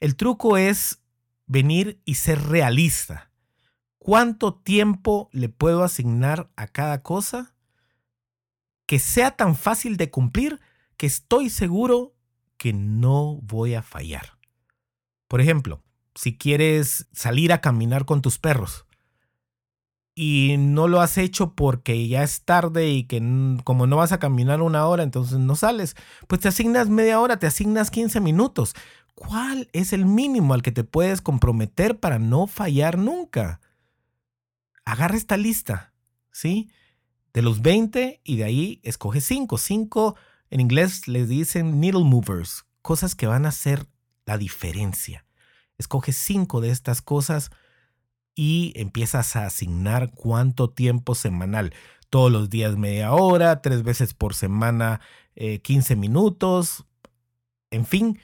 El 0.00 0.16
truco 0.16 0.56
es 0.56 1.00
venir 1.46 2.00
y 2.04 2.16
ser 2.16 2.42
realista. 2.42 3.30
¿Cuánto 4.04 4.54
tiempo 4.54 5.28
le 5.30 5.48
puedo 5.48 5.84
asignar 5.84 6.50
a 6.56 6.66
cada 6.66 7.02
cosa 7.02 7.54
que 8.84 8.98
sea 8.98 9.30
tan 9.30 9.54
fácil 9.54 9.96
de 9.96 10.10
cumplir 10.10 10.60
que 10.96 11.06
estoy 11.06 11.50
seguro 11.50 12.16
que 12.56 12.72
no 12.72 13.38
voy 13.42 13.74
a 13.74 13.82
fallar. 13.82 14.38
Por 15.28 15.40
ejemplo, 15.40 15.84
si 16.16 16.36
quieres 16.36 17.06
salir 17.12 17.52
a 17.52 17.60
caminar 17.60 18.04
con 18.04 18.22
tus 18.22 18.40
perros 18.40 18.86
y 20.16 20.56
no 20.58 20.88
lo 20.88 21.00
has 21.00 21.16
hecho 21.16 21.54
porque 21.54 22.08
ya 22.08 22.24
es 22.24 22.42
tarde 22.42 22.90
y 22.90 23.04
que 23.04 23.22
como 23.62 23.86
no 23.86 23.98
vas 23.98 24.10
a 24.10 24.18
caminar 24.18 24.62
una 24.62 24.84
hora, 24.84 25.04
entonces 25.04 25.38
no 25.38 25.54
sales, 25.54 25.94
pues 26.26 26.40
te 26.40 26.48
asignas 26.48 26.88
media 26.88 27.20
hora, 27.20 27.38
te 27.38 27.46
asignas 27.46 27.92
15 27.92 28.18
minutos. 28.18 28.74
¿Cuál 29.14 29.68
es 29.72 29.92
el 29.92 30.06
mínimo 30.06 30.54
al 30.54 30.62
que 30.62 30.72
te 30.72 30.82
puedes 30.82 31.20
comprometer 31.20 32.00
para 32.00 32.18
no 32.18 32.48
fallar 32.48 32.98
nunca? 32.98 33.60
Agarra 34.84 35.16
esta 35.16 35.36
lista, 35.36 35.92
¿sí? 36.30 36.70
De 37.32 37.42
los 37.42 37.62
20 37.62 38.20
y 38.24 38.36
de 38.36 38.44
ahí 38.44 38.80
escoge 38.82 39.20
5. 39.20 39.58
5 39.58 40.16
en 40.52 40.60
inglés 40.60 41.08
les 41.08 41.30
dicen 41.30 41.80
needle 41.80 42.04
movers, 42.04 42.66
cosas 42.82 43.14
que 43.14 43.26
van 43.26 43.46
a 43.46 43.48
hacer 43.48 43.86
la 44.26 44.36
diferencia. 44.36 45.24
Escoge 45.78 46.12
cinco 46.12 46.60
de 46.60 46.68
estas 46.68 47.00
cosas 47.00 47.50
y 48.34 48.74
empiezas 48.76 49.34
a 49.34 49.46
asignar 49.46 50.10
cuánto 50.10 50.68
tiempo 50.68 51.14
semanal. 51.14 51.72
todos 52.10 52.30
los 52.30 52.50
días 52.50 52.76
media 52.76 53.12
hora, 53.12 53.62
tres 53.62 53.82
veces 53.82 54.12
por 54.12 54.34
semana 54.34 55.00
15 55.34 55.94
eh, 55.94 55.96
minutos, 55.96 56.84
en 57.70 57.86
fin, 57.86 58.20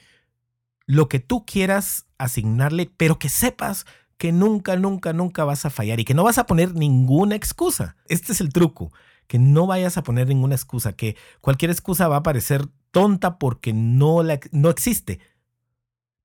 lo 0.85 1.09
que 1.09 1.19
tú 1.19 1.43
quieras 1.47 2.05
asignarle, 2.19 2.91
pero 2.95 3.17
que 3.17 3.29
sepas 3.29 3.87
que 4.19 4.33
nunca, 4.33 4.75
nunca, 4.75 5.13
nunca 5.13 5.45
vas 5.45 5.65
a 5.65 5.69
fallar 5.69 6.01
y 6.01 6.05
que 6.05 6.13
no 6.13 6.25
vas 6.25 6.37
a 6.37 6.45
poner 6.45 6.75
ninguna 6.75 7.35
excusa. 7.35 7.95
Este 8.05 8.33
es 8.33 8.41
el 8.41 8.51
truco, 8.51 8.91
que 9.27 9.39
no 9.39 9.65
vayas 9.65 9.97
a 9.97 10.03
poner 10.03 10.27
ninguna 10.27 10.55
excusa, 10.55 10.91
que 10.91 11.15
cualquier 11.39 11.71
excusa 11.71 12.09
va 12.09 12.17
a 12.17 12.23
parecer 12.23 12.67
tonta 12.91 13.39
porque 13.39 13.71
no, 13.71 14.21
la, 14.21 14.41
no 14.51 14.69
existe, 14.69 15.21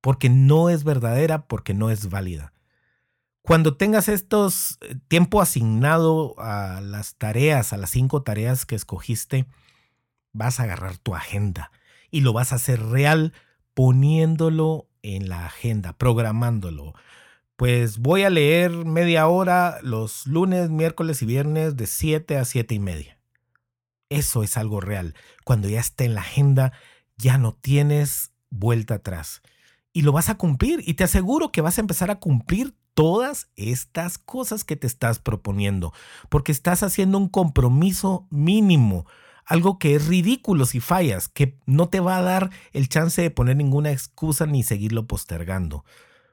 porque 0.01 0.29
no 0.29 0.71
es 0.71 0.83
verdadera, 0.83 1.47
porque 1.47 1.73
no 1.73 1.89
es 1.89 2.11
válida. 2.11 2.53
Cuando 3.43 3.77
tengas 3.77 4.09
estos 4.09 4.79
eh, 4.81 4.97
tiempo 5.07 5.41
asignado 5.41 6.35
a 6.39 6.81
las 6.81 7.15
tareas, 7.15 7.73
a 7.73 7.77
las 7.77 7.91
cinco 7.91 8.23
tareas 8.23 8.67
que 8.67 8.75
escogiste, 8.75 9.47
vas 10.33 10.59
a 10.59 10.65
agarrar 10.65 10.99
tu 10.99 11.15
agenda 11.15 11.71
y 12.11 12.23
lo 12.23 12.33
vas 12.33 12.51
a 12.51 12.57
hacer 12.57 12.83
real 12.83 13.33
poniéndolo 13.73 14.89
en 15.03 15.29
la 15.29 15.47
agenda, 15.47 15.93
programándolo. 15.93 16.95
Pues 17.57 17.99
voy 17.99 18.25
a 18.25 18.31
leer 18.31 18.73
media 18.85 19.29
hora 19.29 19.79
los 19.83 20.27
lunes, 20.27 20.71
miércoles 20.71 21.23
y 21.23 21.27
viernes 21.27 21.77
de 21.77 21.87
7 21.87 22.37
a 22.37 22.45
7 22.45 22.75
y 22.75 22.79
media. 22.81 23.19
Eso 24.09 24.43
es 24.43 24.57
algo 24.57 24.81
real. 24.81 25.15
Cuando 25.45 25.69
ya 25.69 25.81
esté 25.81 26.05
en 26.05 26.15
la 26.15 26.23
agenda, 26.23 26.73
ya 27.17 27.39
no 27.39 27.55
tienes 27.55 28.33
vuelta 28.51 28.95
atrás. 28.95 29.41
Y 29.93 30.03
lo 30.03 30.11
vas 30.11 30.29
a 30.29 30.37
cumplir. 30.37 30.83
Y 30.85 30.95
te 30.95 31.05
aseguro 31.05 31.53
que 31.53 31.61
vas 31.61 31.79
a 31.79 31.81
empezar 31.81 32.11
a 32.11 32.19
cumplir 32.19 32.75
todas 32.95 33.49
estas 33.57 34.19
cosas 34.19 34.65
que 34.65 34.77
te 34.77 34.87
estás 34.87 35.19
proponiendo, 35.19 35.93
porque 36.29 36.53
estás 36.53 36.83
haciendo 36.83 37.19
un 37.19 37.29
compromiso 37.29 38.27
mínimo, 38.31 39.07
algo 39.45 39.79
que 39.79 39.95
es 39.95 40.07
ridículo 40.07 40.65
si 40.65 40.81
fallas, 40.81 41.29
que 41.29 41.59
no 41.67 41.89
te 41.89 42.01
va 42.01 42.17
a 42.17 42.23
dar 42.23 42.51
el 42.73 42.89
chance 42.89 43.21
de 43.21 43.31
poner 43.31 43.57
ninguna 43.57 43.91
excusa 43.91 44.47
ni 44.47 44.63
seguirlo 44.63 45.07
postergando. 45.07 45.85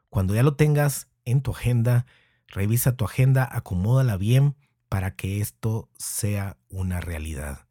Cuando 0.10 0.36
ya 0.36 0.44
lo 0.44 0.56
tengas 0.56 1.08
en 1.25 1.42
tu 1.42 1.51
agenda, 1.51 2.06
revisa 2.48 2.96
tu 2.96 3.06
agenda, 3.06 3.48
acomódala 3.51 4.18
bien 4.18 4.56
para 4.90 5.16
que 5.16 5.42
esto 5.42 5.90
sea 5.98 6.58
una 6.70 7.01
realidad. 7.01 7.68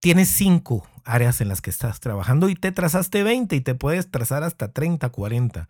Tienes 0.00 0.28
cinco 0.28 0.86
áreas 1.04 1.40
en 1.40 1.48
las 1.48 1.60
que 1.60 1.70
estás 1.70 2.00
trabajando 2.00 2.48
y 2.48 2.54
te 2.54 2.72
trazaste 2.72 3.22
20 3.22 3.56
y 3.56 3.60
te 3.60 3.74
puedes 3.74 4.10
trazar 4.10 4.42
hasta 4.42 4.72
30, 4.72 5.10
40 5.10 5.68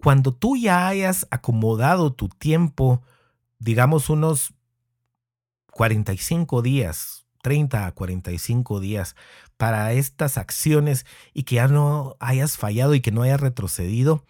cuando 0.00 0.32
tú 0.32 0.56
ya 0.56 0.88
hayas 0.88 1.26
acomodado 1.30 2.12
tu 2.12 2.28
tiempo, 2.28 3.02
digamos 3.58 4.08
unos 4.08 4.54
45 5.72 6.62
días, 6.62 7.26
30 7.42 7.86
a 7.86 7.92
45 7.92 8.80
días 8.80 9.14
para 9.56 9.92
estas 9.92 10.38
acciones 10.38 11.06
y 11.34 11.42
que 11.44 11.56
ya 11.56 11.68
no 11.68 12.16
hayas 12.18 12.56
fallado 12.56 12.94
y 12.94 13.00
que 13.00 13.12
no 13.12 13.22
hayas 13.22 13.40
retrocedido, 13.40 14.24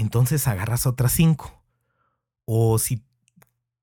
entonces 0.00 0.46
agarras 0.48 0.86
otras 0.86 1.12
5. 1.12 1.62
O 2.44 2.78
si 2.78 3.04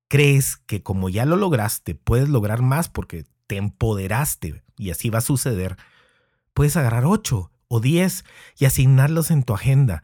crees 0.08 0.58
que 0.58 0.84
como 0.84 1.10
ya 1.10 1.26
lo 1.26 1.36
lograste, 1.36 1.96
puedes 1.96 2.30
lograr 2.30 2.62
más 2.62 2.90
porque 2.90 3.26
te 3.48 3.58
empoderaste 3.58 4.64
y 4.78 4.92
así 4.92 5.10
va 5.10 5.20
a 5.20 5.22
suceder, 5.22 5.78
puedes 6.54 6.76
agarrar 6.78 7.06
8 7.06 7.52
o 7.68 7.80
10 7.80 8.24
y 8.58 8.66
asignarlos 8.66 9.32
en 9.32 9.44
tu 9.44 9.54
agenda 9.54 10.04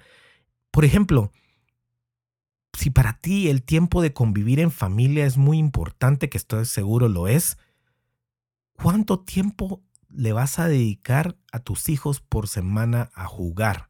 por 0.72 0.86
ejemplo, 0.86 1.32
si 2.74 2.90
para 2.90 3.20
ti 3.20 3.50
el 3.50 3.62
tiempo 3.62 4.02
de 4.02 4.14
convivir 4.14 4.60
en 4.62 4.72
familia 4.72 5.26
es 5.26 5.38
muy 5.38 5.58
importante, 5.58 6.30
que 6.30 6.38
estoy 6.38 6.66
seguro 6.66 7.10
lo 7.10 7.28
es, 7.28 7.58
¿cuánto 8.74 9.20
tiempo 9.20 9.84
le 10.08 10.32
vas 10.32 10.60
a 10.60 10.68
dedicar 10.68 11.38
a 11.52 11.60
tus 11.60 11.90
hijos 11.90 12.22
por 12.22 12.48
semana 12.48 13.12
a 13.14 13.26
jugar, 13.26 13.90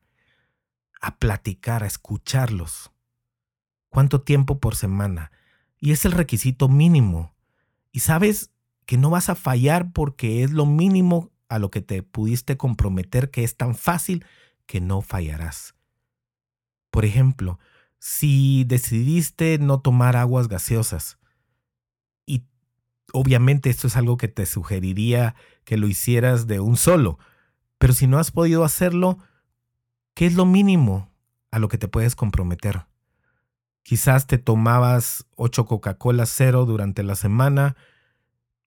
a 1.01 1.17
platicar, 1.17 1.83
a 1.83 1.87
escucharlos? 1.87 2.91
¿Cuánto 3.89 4.21
tiempo 4.21 4.59
por 4.59 4.75
semana? 4.75 5.31
Y 5.79 5.91
es 5.91 6.05
el 6.05 6.13
requisito 6.13 6.69
mínimo. 6.69 7.35
Y 7.91 7.99
sabes 7.99 8.51
que 8.85 8.97
no 8.97 9.09
vas 9.09 9.29
a 9.29 9.35
fallar 9.35 9.91
porque 9.91 10.43
es 10.43 10.51
lo 10.51 10.65
mínimo 10.65 11.31
a 11.49 11.59
lo 11.59 11.69
que 11.71 11.81
te 11.81 12.03
pudiste 12.03 12.55
comprometer 12.55 13.31
que 13.31 13.43
es 13.43 13.57
tan 13.57 13.75
fácil 13.75 14.25
que 14.65 14.79
no 14.79 15.01
fallarás. 15.01 15.75
Por 16.91 17.03
ejemplo, 17.03 17.59
si 17.99 18.63
decidiste 18.63 19.57
no 19.57 19.81
tomar 19.81 20.15
aguas 20.15 20.47
gaseosas, 20.47 21.19
y 22.25 22.45
obviamente 23.11 23.69
esto 23.69 23.87
es 23.87 23.97
algo 23.97 24.17
que 24.17 24.27
te 24.27 24.45
sugeriría 24.45 25.35
que 25.65 25.77
lo 25.77 25.87
hicieras 25.87 26.47
de 26.47 26.59
un 26.59 26.77
solo, 26.77 27.19
pero 27.77 27.93
si 27.93 28.07
no 28.07 28.17
has 28.17 28.31
podido 28.31 28.63
hacerlo, 28.63 29.17
¿qué 30.21 30.27
es 30.27 30.35
lo 30.35 30.45
mínimo 30.45 31.09
a 31.49 31.57
lo 31.57 31.67
que 31.67 31.79
te 31.79 31.87
puedes 31.87 32.15
comprometer? 32.15 32.85
Quizás 33.81 34.27
te 34.27 34.37
tomabas 34.37 35.25
8 35.35 35.65
Coca-Cola 35.65 36.27
cero 36.27 36.67
durante 36.67 37.01
la 37.01 37.15
semana 37.15 37.75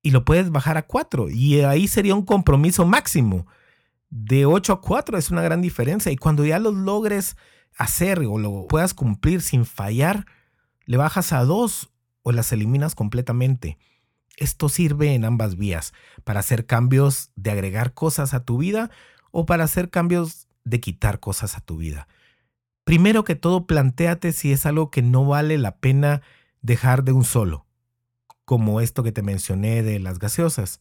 y 0.03 0.11
lo 0.11 0.25
puedes 0.25 0.51
bajar 0.51 0.79
a 0.79 0.83
4 0.89 1.31
y 1.31 1.61
ahí 1.61 1.87
sería 1.87 2.17
un 2.17 2.25
compromiso 2.25 2.87
máximo. 2.87 3.47
De 4.11 4.47
8 4.47 4.73
a 4.73 4.81
4 4.81 5.17
es 5.17 5.31
una 5.31 5.43
gran 5.43 5.63
diferencia 5.63 6.11
y 6.11 6.17
cuando 6.17 6.45
ya 6.45 6.59
los 6.59 6.75
logres 6.75 7.37
hacer 7.79 8.19
o 8.29 8.37
lo 8.37 8.67
puedas 8.67 8.93
cumplir 8.93 9.41
sin 9.41 9.65
fallar, 9.65 10.27
le 10.87 10.97
bajas 10.97 11.33
a 11.33 11.45
dos 11.45 11.93
o 12.25 12.33
las 12.33 12.51
eliminas 12.51 12.97
completamente. 12.97 13.79
Esto 14.37 14.69
sirve 14.69 15.15
en 15.15 15.25
ambas 15.25 15.55
vías, 15.55 15.93
para 16.25 16.41
hacer 16.41 16.67
cambios 16.67 17.31
de 17.37 17.53
agregar 17.53 17.95
cosas 17.95 18.35
a 18.35 18.45
tu 18.45 18.59
vida 18.59 18.91
o 19.31 19.47
para 19.47 19.63
hacer 19.63 19.91
cambios 19.91 20.44
de 20.65 20.81
quitar 20.81 21.21
cosas 21.21 21.57
a 21.57 21.61
tu 21.61 21.77
vida. 21.77 22.09
Primero 22.85 23.25
que 23.25 23.35
todo, 23.35 23.67
planteate 23.67 24.33
si 24.33 24.53
es 24.53 24.67
algo 24.67 24.91
que 24.91 25.03
no 25.03 25.25
vale 25.25 25.57
la 25.59 25.79
pena 25.79 26.23
dejar 26.61 27.05
de 27.05 27.13
un 27.13 27.25
solo, 27.25 27.67
como 28.45 28.81
esto 28.81 29.03
que 29.03 29.13
te 29.13 29.23
mencioné 29.23 29.83
de 29.83 29.99
las 30.01 30.19
gaseosas, 30.19 30.81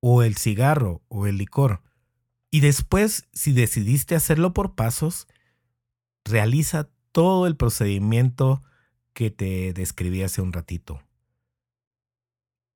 o 0.00 0.22
el 0.22 0.36
cigarro 0.36 1.02
o 1.08 1.26
el 1.26 1.38
licor. 1.38 1.82
Y 2.50 2.60
después, 2.60 3.28
si 3.32 3.52
decidiste 3.52 4.14
hacerlo 4.14 4.54
por 4.54 4.74
pasos, 4.74 5.28
realiza 6.24 6.88
todo 7.12 7.46
el 7.46 7.56
procedimiento 7.56 8.62
que 9.12 9.30
te 9.30 9.72
describí 9.72 10.22
hace 10.22 10.40
un 10.40 10.52
ratito. 10.52 11.02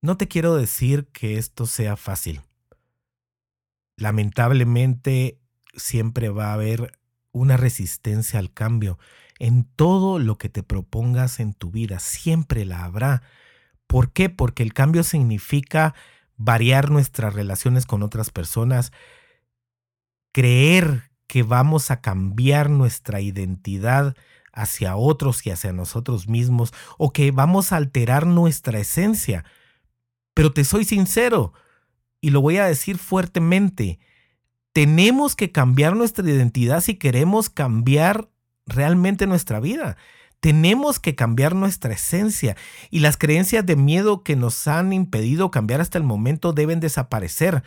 No 0.01 0.17
te 0.17 0.27
quiero 0.27 0.57
decir 0.57 1.07
que 1.13 1.39
esto 1.39 1.67
sea 1.67 1.97
fácil. 1.97 2.41
Lamentablemente 3.97 5.39
siempre 5.75 6.29
va 6.29 6.51
a 6.51 6.55
haber 6.55 6.99
una 7.33 7.57
resistencia 7.57 8.39
al 8.39 8.53
cambio. 8.53 8.99
En 9.39 9.65
todo 9.65 10.19
lo 10.19 10.39
que 10.39 10.49
te 10.49 10.63
propongas 10.63 11.41
en 11.41 11.55
tu 11.55 11.71
vida, 11.71 11.99
siempre 11.99 12.65
la 12.65 12.85
habrá. 12.85 13.23
¿Por 13.87 14.13
qué? 14.13 14.31
Porque 14.31 14.63
el 14.63 14.73
cambio 14.73 15.03
significa 15.03 15.95
variar 16.37 16.91
nuestras 16.91 17.35
relaciones 17.35 17.87
con 17.87 18.03
otras 18.03 18.31
personas, 18.31 18.93
creer 20.33 21.11
que 21.27 21.43
vamos 21.43 21.91
a 21.91 22.01
cambiar 22.01 22.71
nuestra 22.71 23.21
identidad 23.21 24.17
hacia 24.53 24.97
otros 24.97 25.47
y 25.47 25.51
hacia 25.51 25.73
nosotros 25.73 26.29
mismos, 26.29 26.73
o 26.99 27.13
que 27.13 27.31
vamos 27.31 27.73
a 27.73 27.77
alterar 27.77 28.27
nuestra 28.27 28.79
esencia. 28.79 29.45
Pero 30.35 30.53
te 30.53 30.65
soy 30.65 30.85
sincero, 30.85 31.53
y 32.21 32.31
lo 32.31 32.41
voy 32.41 32.59
a 32.59 32.67
decir 32.67 32.99
fuertemente, 32.99 33.99
tenemos 34.73 35.37
que 35.37 35.53
cambiar 35.53 35.97
nuestra 35.97 36.29
identidad 36.29 36.81
si 36.81 36.97
queremos 36.97 37.51
cambiar 37.51 38.29
realmente 38.67 39.27
nuestra 39.27 39.61
vida. 39.61 39.97
Tenemos 40.41 40.99
que 40.99 41.15
cambiar 41.15 41.55
nuestra 41.55 41.93
esencia 41.93 42.57
y 42.91 43.01
las 43.01 43.17
creencias 43.17 43.65
de 43.65 43.77
miedo 43.77 44.25
que 44.25 44.35
nos 44.35 44.67
han 44.67 44.93
impedido 44.93 45.51
cambiar 45.51 45.81
hasta 45.81 45.99
el 45.99 46.05
momento 46.05 46.53
deben 46.53 46.81
desaparecer 46.81 47.63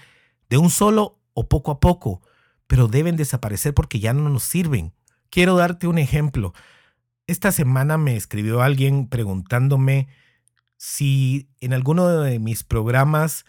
de 0.50 0.58
un 0.58 0.70
solo 0.70 1.20
o 1.34 1.48
poco 1.48 1.72
a 1.72 1.80
poco 1.80 2.22
pero 2.68 2.88
deben 2.88 3.16
desaparecer 3.16 3.74
porque 3.74 4.00
ya 4.00 4.14
no 4.14 4.30
nos 4.30 4.44
sirven. 4.44 4.94
Quiero 5.30 5.56
darte 5.56 5.88
un 5.88 5.98
ejemplo. 5.98 6.54
Esta 7.28 7.52
semana 7.52 7.98
me 7.98 8.16
escribió 8.16 8.62
alguien 8.62 9.08
preguntándome 9.08 10.08
si 10.78 11.50
en 11.62 11.74
alguno 11.74 12.08
de 12.08 12.40
mis 12.40 12.64
programas 12.64 13.46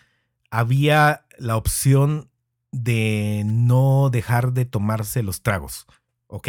había 0.51 1.27
la 1.39 1.57
opción 1.57 2.31
de 2.73 3.43
no 3.47 4.11
dejar 4.11 4.53
de 4.53 4.65
tomarse 4.65 5.23
los 5.23 5.43
tragos. 5.43 5.87
Ok, 6.27 6.49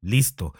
listo. 0.00 0.54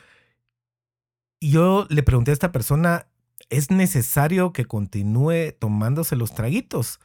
Y 1.40 1.50
yo 1.50 1.86
le 1.90 2.02
pregunté 2.02 2.30
a 2.30 2.34
esta 2.34 2.52
persona, 2.52 3.08
¿es 3.50 3.70
necesario 3.70 4.52
que 4.52 4.64
continúe 4.64 5.52
tomándose 5.58 6.16
los 6.16 6.34
traguitos? 6.34 7.00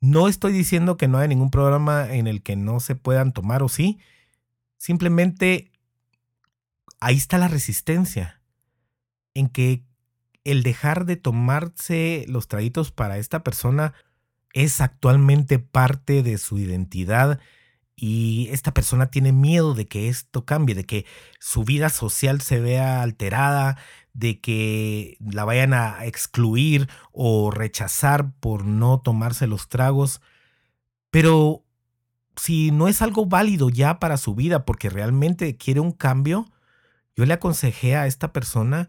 No 0.00 0.28
estoy 0.28 0.52
diciendo 0.52 0.96
que 0.96 1.08
no 1.08 1.18
haya 1.18 1.28
ningún 1.28 1.50
programa 1.50 2.12
en 2.12 2.26
el 2.26 2.42
que 2.42 2.56
no 2.56 2.78
se 2.78 2.94
puedan 2.94 3.32
tomar 3.32 3.62
o 3.62 3.68
sí. 3.68 3.98
Simplemente 4.76 5.72
ahí 7.00 7.16
está 7.16 7.38
la 7.38 7.48
resistencia. 7.48 8.40
En 9.34 9.48
que 9.48 9.84
el 10.44 10.62
dejar 10.62 11.06
de 11.06 11.16
tomarse 11.16 12.26
los 12.28 12.48
traguitos 12.48 12.92
para 12.92 13.18
esta 13.18 13.42
persona 13.42 13.94
es 14.54 14.80
actualmente 14.80 15.58
parte 15.58 16.22
de 16.22 16.38
su 16.38 16.58
identidad 16.58 17.40
y 17.96 18.48
esta 18.50 18.72
persona 18.72 19.10
tiene 19.10 19.32
miedo 19.32 19.74
de 19.74 19.86
que 19.86 20.08
esto 20.08 20.44
cambie, 20.44 20.74
de 20.74 20.84
que 20.84 21.04
su 21.38 21.64
vida 21.64 21.90
social 21.90 22.40
se 22.40 22.60
vea 22.60 23.02
alterada, 23.02 23.76
de 24.14 24.40
que 24.40 25.16
la 25.20 25.44
vayan 25.44 25.74
a 25.74 26.04
excluir 26.06 26.88
o 27.12 27.50
rechazar 27.50 28.32
por 28.40 28.64
no 28.64 29.00
tomarse 29.00 29.46
los 29.46 29.68
tragos. 29.68 30.20
Pero 31.10 31.64
si 32.36 32.70
no 32.70 32.88
es 32.88 33.02
algo 33.02 33.26
válido 33.26 33.70
ya 33.70 33.98
para 33.98 34.16
su 34.16 34.34
vida 34.34 34.64
porque 34.64 34.88
realmente 34.90 35.56
quiere 35.56 35.80
un 35.80 35.92
cambio, 35.92 36.46
yo 37.16 37.26
le 37.26 37.34
aconsejé 37.34 37.96
a 37.96 38.06
esta 38.06 38.32
persona 38.32 38.88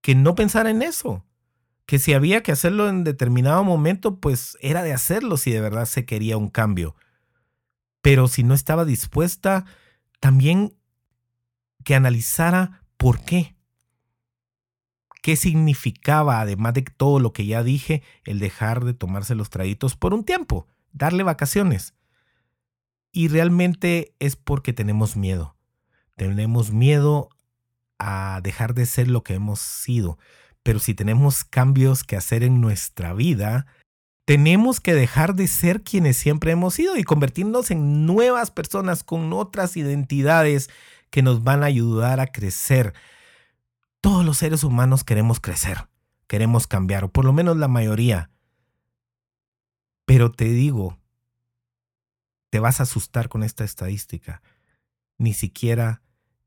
que 0.00 0.14
no 0.14 0.34
pensara 0.34 0.70
en 0.70 0.82
eso, 0.82 1.24
que 1.90 1.98
si 1.98 2.12
había 2.12 2.44
que 2.44 2.52
hacerlo 2.52 2.88
en 2.88 3.02
determinado 3.02 3.64
momento, 3.64 4.20
pues 4.20 4.56
era 4.60 4.84
de 4.84 4.92
hacerlo 4.92 5.36
si 5.36 5.50
de 5.50 5.60
verdad 5.60 5.86
se 5.86 6.06
quería 6.06 6.36
un 6.36 6.48
cambio. 6.48 6.94
Pero 8.00 8.28
si 8.28 8.44
no 8.44 8.54
estaba 8.54 8.84
dispuesta, 8.84 9.64
también 10.20 10.78
que 11.82 11.96
analizara 11.96 12.84
por 12.96 13.24
qué. 13.24 13.56
¿Qué 15.20 15.34
significaba, 15.34 16.40
además 16.40 16.74
de 16.74 16.82
todo 16.82 17.18
lo 17.18 17.32
que 17.32 17.46
ya 17.46 17.64
dije, 17.64 18.04
el 18.22 18.38
dejar 18.38 18.84
de 18.84 18.94
tomarse 18.94 19.34
los 19.34 19.50
traguitos 19.50 19.96
por 19.96 20.14
un 20.14 20.22
tiempo, 20.22 20.68
darle 20.92 21.24
vacaciones? 21.24 21.94
Y 23.10 23.26
realmente 23.26 24.14
es 24.20 24.36
porque 24.36 24.72
tenemos 24.72 25.16
miedo. 25.16 25.56
Tenemos 26.14 26.70
miedo 26.70 27.30
a 27.98 28.38
dejar 28.44 28.74
de 28.74 28.86
ser 28.86 29.08
lo 29.08 29.24
que 29.24 29.34
hemos 29.34 29.58
sido. 29.58 30.18
Pero 30.62 30.78
si 30.78 30.94
tenemos 30.94 31.44
cambios 31.44 32.04
que 32.04 32.16
hacer 32.16 32.42
en 32.42 32.60
nuestra 32.60 33.14
vida, 33.14 33.66
tenemos 34.26 34.80
que 34.80 34.94
dejar 34.94 35.34
de 35.34 35.48
ser 35.48 35.82
quienes 35.82 36.16
siempre 36.16 36.52
hemos 36.52 36.74
sido 36.74 36.96
y 36.96 37.04
convertirnos 37.04 37.70
en 37.70 38.06
nuevas 38.06 38.50
personas 38.50 39.02
con 39.02 39.32
otras 39.32 39.76
identidades 39.76 40.70
que 41.10 41.22
nos 41.22 41.42
van 41.42 41.62
a 41.62 41.66
ayudar 41.66 42.20
a 42.20 42.28
crecer. 42.28 42.94
Todos 44.00 44.24
los 44.24 44.38
seres 44.38 44.62
humanos 44.62 45.02
queremos 45.02 45.40
crecer, 45.40 45.88
queremos 46.28 46.66
cambiar, 46.66 47.04
o 47.04 47.08
por 47.10 47.24
lo 47.24 47.32
menos 47.32 47.56
la 47.56 47.68
mayoría. 47.68 48.30
Pero 50.04 50.30
te 50.30 50.44
digo, 50.44 50.98
te 52.50 52.60
vas 52.60 52.80
a 52.80 52.84
asustar 52.84 53.28
con 53.28 53.42
esta 53.42 53.64
estadística. 53.64 54.42
Ni 55.18 55.34
siquiera 55.34 56.02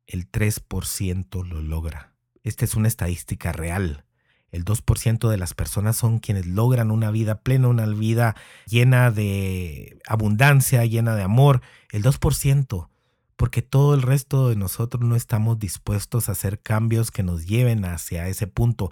el 0.07 0.31
3% 0.31 1.45
lo 1.45 1.61
logra. 1.61 2.12
Esta 2.43 2.65
es 2.65 2.75
una 2.75 2.87
estadística 2.89 3.51
real. 3.51 4.03
El 4.51 4.65
2% 4.65 5.29
de 5.29 5.37
las 5.37 5.55
personas 5.55 5.97
son 5.97 6.19
quienes 6.19 6.45
logran 6.45 6.91
una 6.91 7.09
vida 7.09 7.39
plena, 7.39 7.69
una 7.69 7.87
vida 7.87 8.35
llena 8.67 9.09
de 9.09 9.97
abundancia, 10.07 10.85
llena 10.85 11.15
de 11.15 11.23
amor. 11.23 11.61
El 11.91 12.03
2%, 12.03 12.89
porque 13.35 13.61
todo 13.63 13.95
el 13.95 14.03
resto 14.03 14.49
de 14.49 14.55
nosotros 14.55 15.03
no 15.03 15.15
estamos 15.15 15.57
dispuestos 15.57 16.29
a 16.29 16.33
hacer 16.33 16.59
cambios 16.59 17.09
que 17.09 17.23
nos 17.23 17.47
lleven 17.47 17.83
hacia 17.85 18.27
ese 18.27 18.45
punto, 18.45 18.91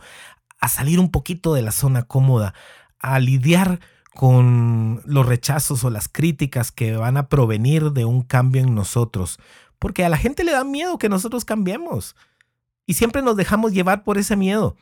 a 0.60 0.68
salir 0.68 1.00
un 1.00 1.12
poquito 1.12 1.54
de 1.54 1.62
la 1.62 1.72
zona 1.72 2.04
cómoda, 2.04 2.56
a 3.00 3.20
lidiar 3.20 3.82
con 4.16 5.02
los 5.06 5.26
rechazos 5.26 5.84
o 5.84 5.90
las 5.90 6.08
críticas 6.08 6.72
que 6.72 6.96
van 6.96 7.18
a 7.18 7.30
provenir 7.30 7.92
de 7.92 8.06
un 8.06 8.24
cambio 8.24 8.62
en 8.62 8.74
nosotros, 8.74 9.40
porque 9.78 10.06
a 10.06 10.10
la 10.10 10.18
gente 10.18 10.44
le 10.44 10.54
da 10.54 10.64
miedo 10.64 10.98
que 10.98 11.10
nosotros 11.10 11.46
cambiemos. 11.46 12.16
Y 12.86 12.96
siempre 12.96 13.22
nos 13.22 13.36
dejamos 13.36 13.74
llevar 13.74 14.04
por 14.04 14.18
ese 14.18 14.36
miedo. 14.36 14.76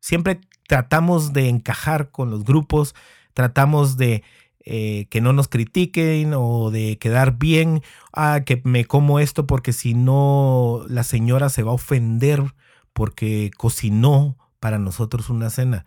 Siempre 0.00 0.40
tratamos 0.68 1.32
de 1.32 1.48
encajar 1.48 2.10
con 2.10 2.30
los 2.30 2.44
grupos, 2.44 2.94
tratamos 3.34 3.96
de 3.96 4.22
eh, 4.64 5.06
que 5.10 5.20
no 5.20 5.32
nos 5.32 5.48
critiquen 5.48 6.32
o 6.34 6.70
de 6.70 6.98
quedar 6.98 7.38
bien, 7.38 7.82
ah, 8.12 8.40
que 8.44 8.60
me 8.64 8.84
como 8.84 9.20
esto 9.20 9.46
porque 9.46 9.72
si 9.72 9.94
no 9.94 10.84
la 10.88 11.04
señora 11.04 11.48
se 11.50 11.62
va 11.62 11.70
a 11.70 11.74
ofender 11.74 12.42
porque 12.92 13.50
cocinó 13.56 14.36
para 14.58 14.78
nosotros 14.78 15.30
una 15.30 15.50
cena. 15.50 15.86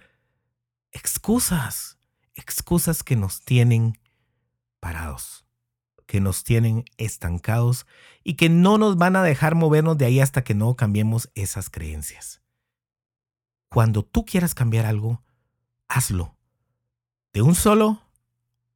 Excusas, 0.92 1.98
excusas 2.36 3.04
que 3.04 3.16
nos 3.16 3.42
tienen 3.44 4.00
parados 4.80 5.49
que 6.10 6.20
nos 6.22 6.44
tienen 6.44 6.86
estancados 6.98 7.86
y 8.24 8.34
que 8.34 8.50
no 8.50 8.80
nos 8.80 8.98
van 8.98 9.16
a 9.16 9.22
dejar 9.22 9.54
movernos 9.54 9.96
de 9.96 10.06
ahí 10.06 10.20
hasta 10.20 10.44
que 10.44 10.56
no 10.56 10.76
cambiemos 10.76 11.30
esas 11.36 11.70
creencias. 11.70 12.42
Cuando 13.70 14.04
tú 14.04 14.26
quieras 14.26 14.56
cambiar 14.56 14.88
algo, 14.88 15.22
hazlo. 15.88 16.36
De 17.32 17.44
un 17.44 17.54
solo 17.54 18.02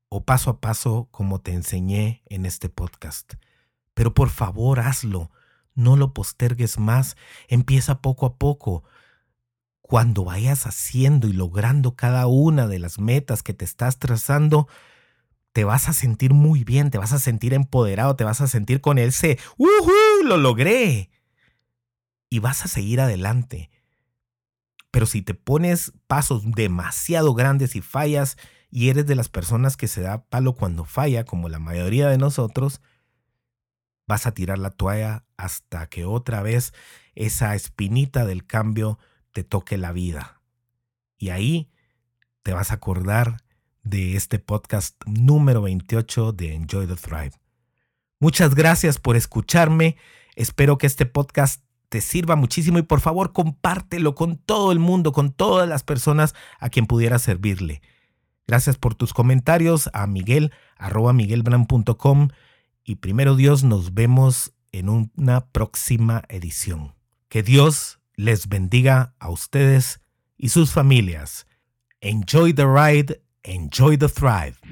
o 0.10 0.24
paso 0.24 0.52
a 0.52 0.62
paso 0.62 1.08
como 1.10 1.42
te 1.42 1.54
enseñé 1.54 2.22
en 2.28 2.46
este 2.46 2.70
podcast. 2.70 3.34
Pero 3.96 4.14
por 4.14 4.30
favor 4.30 4.80
hazlo. 4.80 5.32
No 5.74 5.98
lo 5.98 6.14
postergues 6.14 6.78
más. 6.78 7.18
Empieza 7.48 8.00
poco 8.00 8.28
a 8.28 8.38
poco. 8.38 8.84
Cuando 9.82 10.26
vayas 10.26 10.68
haciendo 10.68 11.28
y 11.28 11.34
logrando 11.34 11.96
cada 11.96 12.28
una 12.28 12.68
de 12.68 12.78
las 12.78 13.00
metas 13.00 13.42
que 13.42 13.56
te 13.56 13.66
estás 13.66 13.98
trazando, 13.98 14.68
te 15.54 15.64
vas 15.64 15.88
a 15.88 15.94
sentir 15.94 16.34
muy 16.34 16.64
bien, 16.64 16.90
te 16.90 16.98
vas 16.98 17.14
a 17.14 17.20
sentir 17.20 17.54
empoderado, 17.54 18.16
te 18.16 18.24
vas 18.24 18.42
a 18.42 18.48
sentir 18.48 18.82
con 18.82 18.98
ese, 18.98 19.38
¡uhú! 19.58 20.24
Lo 20.26 20.38
logré. 20.38 21.12
Y 22.30 22.40
vas 22.40 22.66
a 22.66 22.68
seguir 22.68 23.00
adelante. 23.00 23.70
Pero 24.90 25.06
si 25.06 25.22
te 25.22 25.36
pones 25.36 25.94
pasos 26.08 26.44
demasiado 26.52 27.36
grandes 27.36 27.76
y 27.76 27.82
fallas 27.82 28.38
y 28.72 28.90
eres 28.90 29.06
de 29.06 29.16
las 29.16 29.30
personas 29.30 29.78
que 29.78 29.88
se 29.88 30.02
da 30.02 30.26
palo 30.26 30.54
cuando 30.54 30.86
falla, 30.86 31.24
como 31.24 31.50
la 31.50 31.60
mayoría 31.60 32.10
de 32.10 32.18
nosotros, 32.18 32.82
vas 34.08 34.26
a 34.26 34.34
tirar 34.34 34.58
la 34.58 34.72
toalla 34.72 35.26
hasta 35.38 35.86
que 35.88 36.06
otra 36.06 36.42
vez 36.42 36.74
esa 37.14 37.54
espinita 37.54 38.26
del 38.26 38.46
cambio 38.46 38.98
te 39.32 39.44
toque 39.44 39.78
la 39.78 39.92
vida. 39.92 40.42
Y 41.18 41.30
ahí 41.30 41.72
te 42.42 42.54
vas 42.54 42.72
a 42.72 42.76
acordar 42.76 43.43
de 43.84 44.16
este 44.16 44.40
podcast 44.40 44.96
número 45.06 45.62
28 45.62 46.32
de 46.32 46.56
Enjoy 46.56 46.88
the 46.88 46.96
Thrive. 46.96 47.34
Muchas 48.20 48.56
gracias 48.56 49.00
por 49.00 49.16
escucharme. 49.16 49.98
Espero 50.36 50.78
que 50.78 50.88
este 50.88 51.06
podcast 51.06 51.64
te 51.90 52.02
sirva 52.02 52.36
muchísimo 52.36 52.80
y 52.80 52.84
por 52.84 53.02
favor 53.02 53.34
compártelo 53.34 54.16
con 54.16 54.38
todo 54.38 54.72
el 54.72 54.80
mundo, 54.80 55.12
con 55.12 55.32
todas 55.32 55.70
las 55.70 55.84
personas 55.84 56.34
a 56.60 56.70
quien 56.70 56.88
pudiera 56.88 57.20
servirle. 57.20 57.82
Gracias 58.48 58.78
por 58.78 58.96
tus 58.96 59.14
comentarios 59.14 59.90
a 59.94 60.08
miguel 60.08 60.52
arroba 60.78 61.14
miguelbran.com 61.14 62.30
y 62.84 62.96
primero 62.96 63.36
Dios 63.36 63.64
nos 63.64 63.94
vemos 63.94 64.54
en 64.72 64.90
una 64.90 65.46
próxima 65.52 66.24
edición. 66.30 66.96
Que 67.30 67.44
Dios 67.44 68.00
les 68.16 68.48
bendiga 68.48 69.16
a 69.20 69.30
ustedes 69.30 70.02
y 70.38 70.50
sus 70.50 70.72
familias. 70.72 71.46
Enjoy 72.02 72.54
the 72.54 72.66
ride 72.66 73.23
Enjoy 73.46 73.98
the 73.98 74.08
Thrive. 74.08 74.63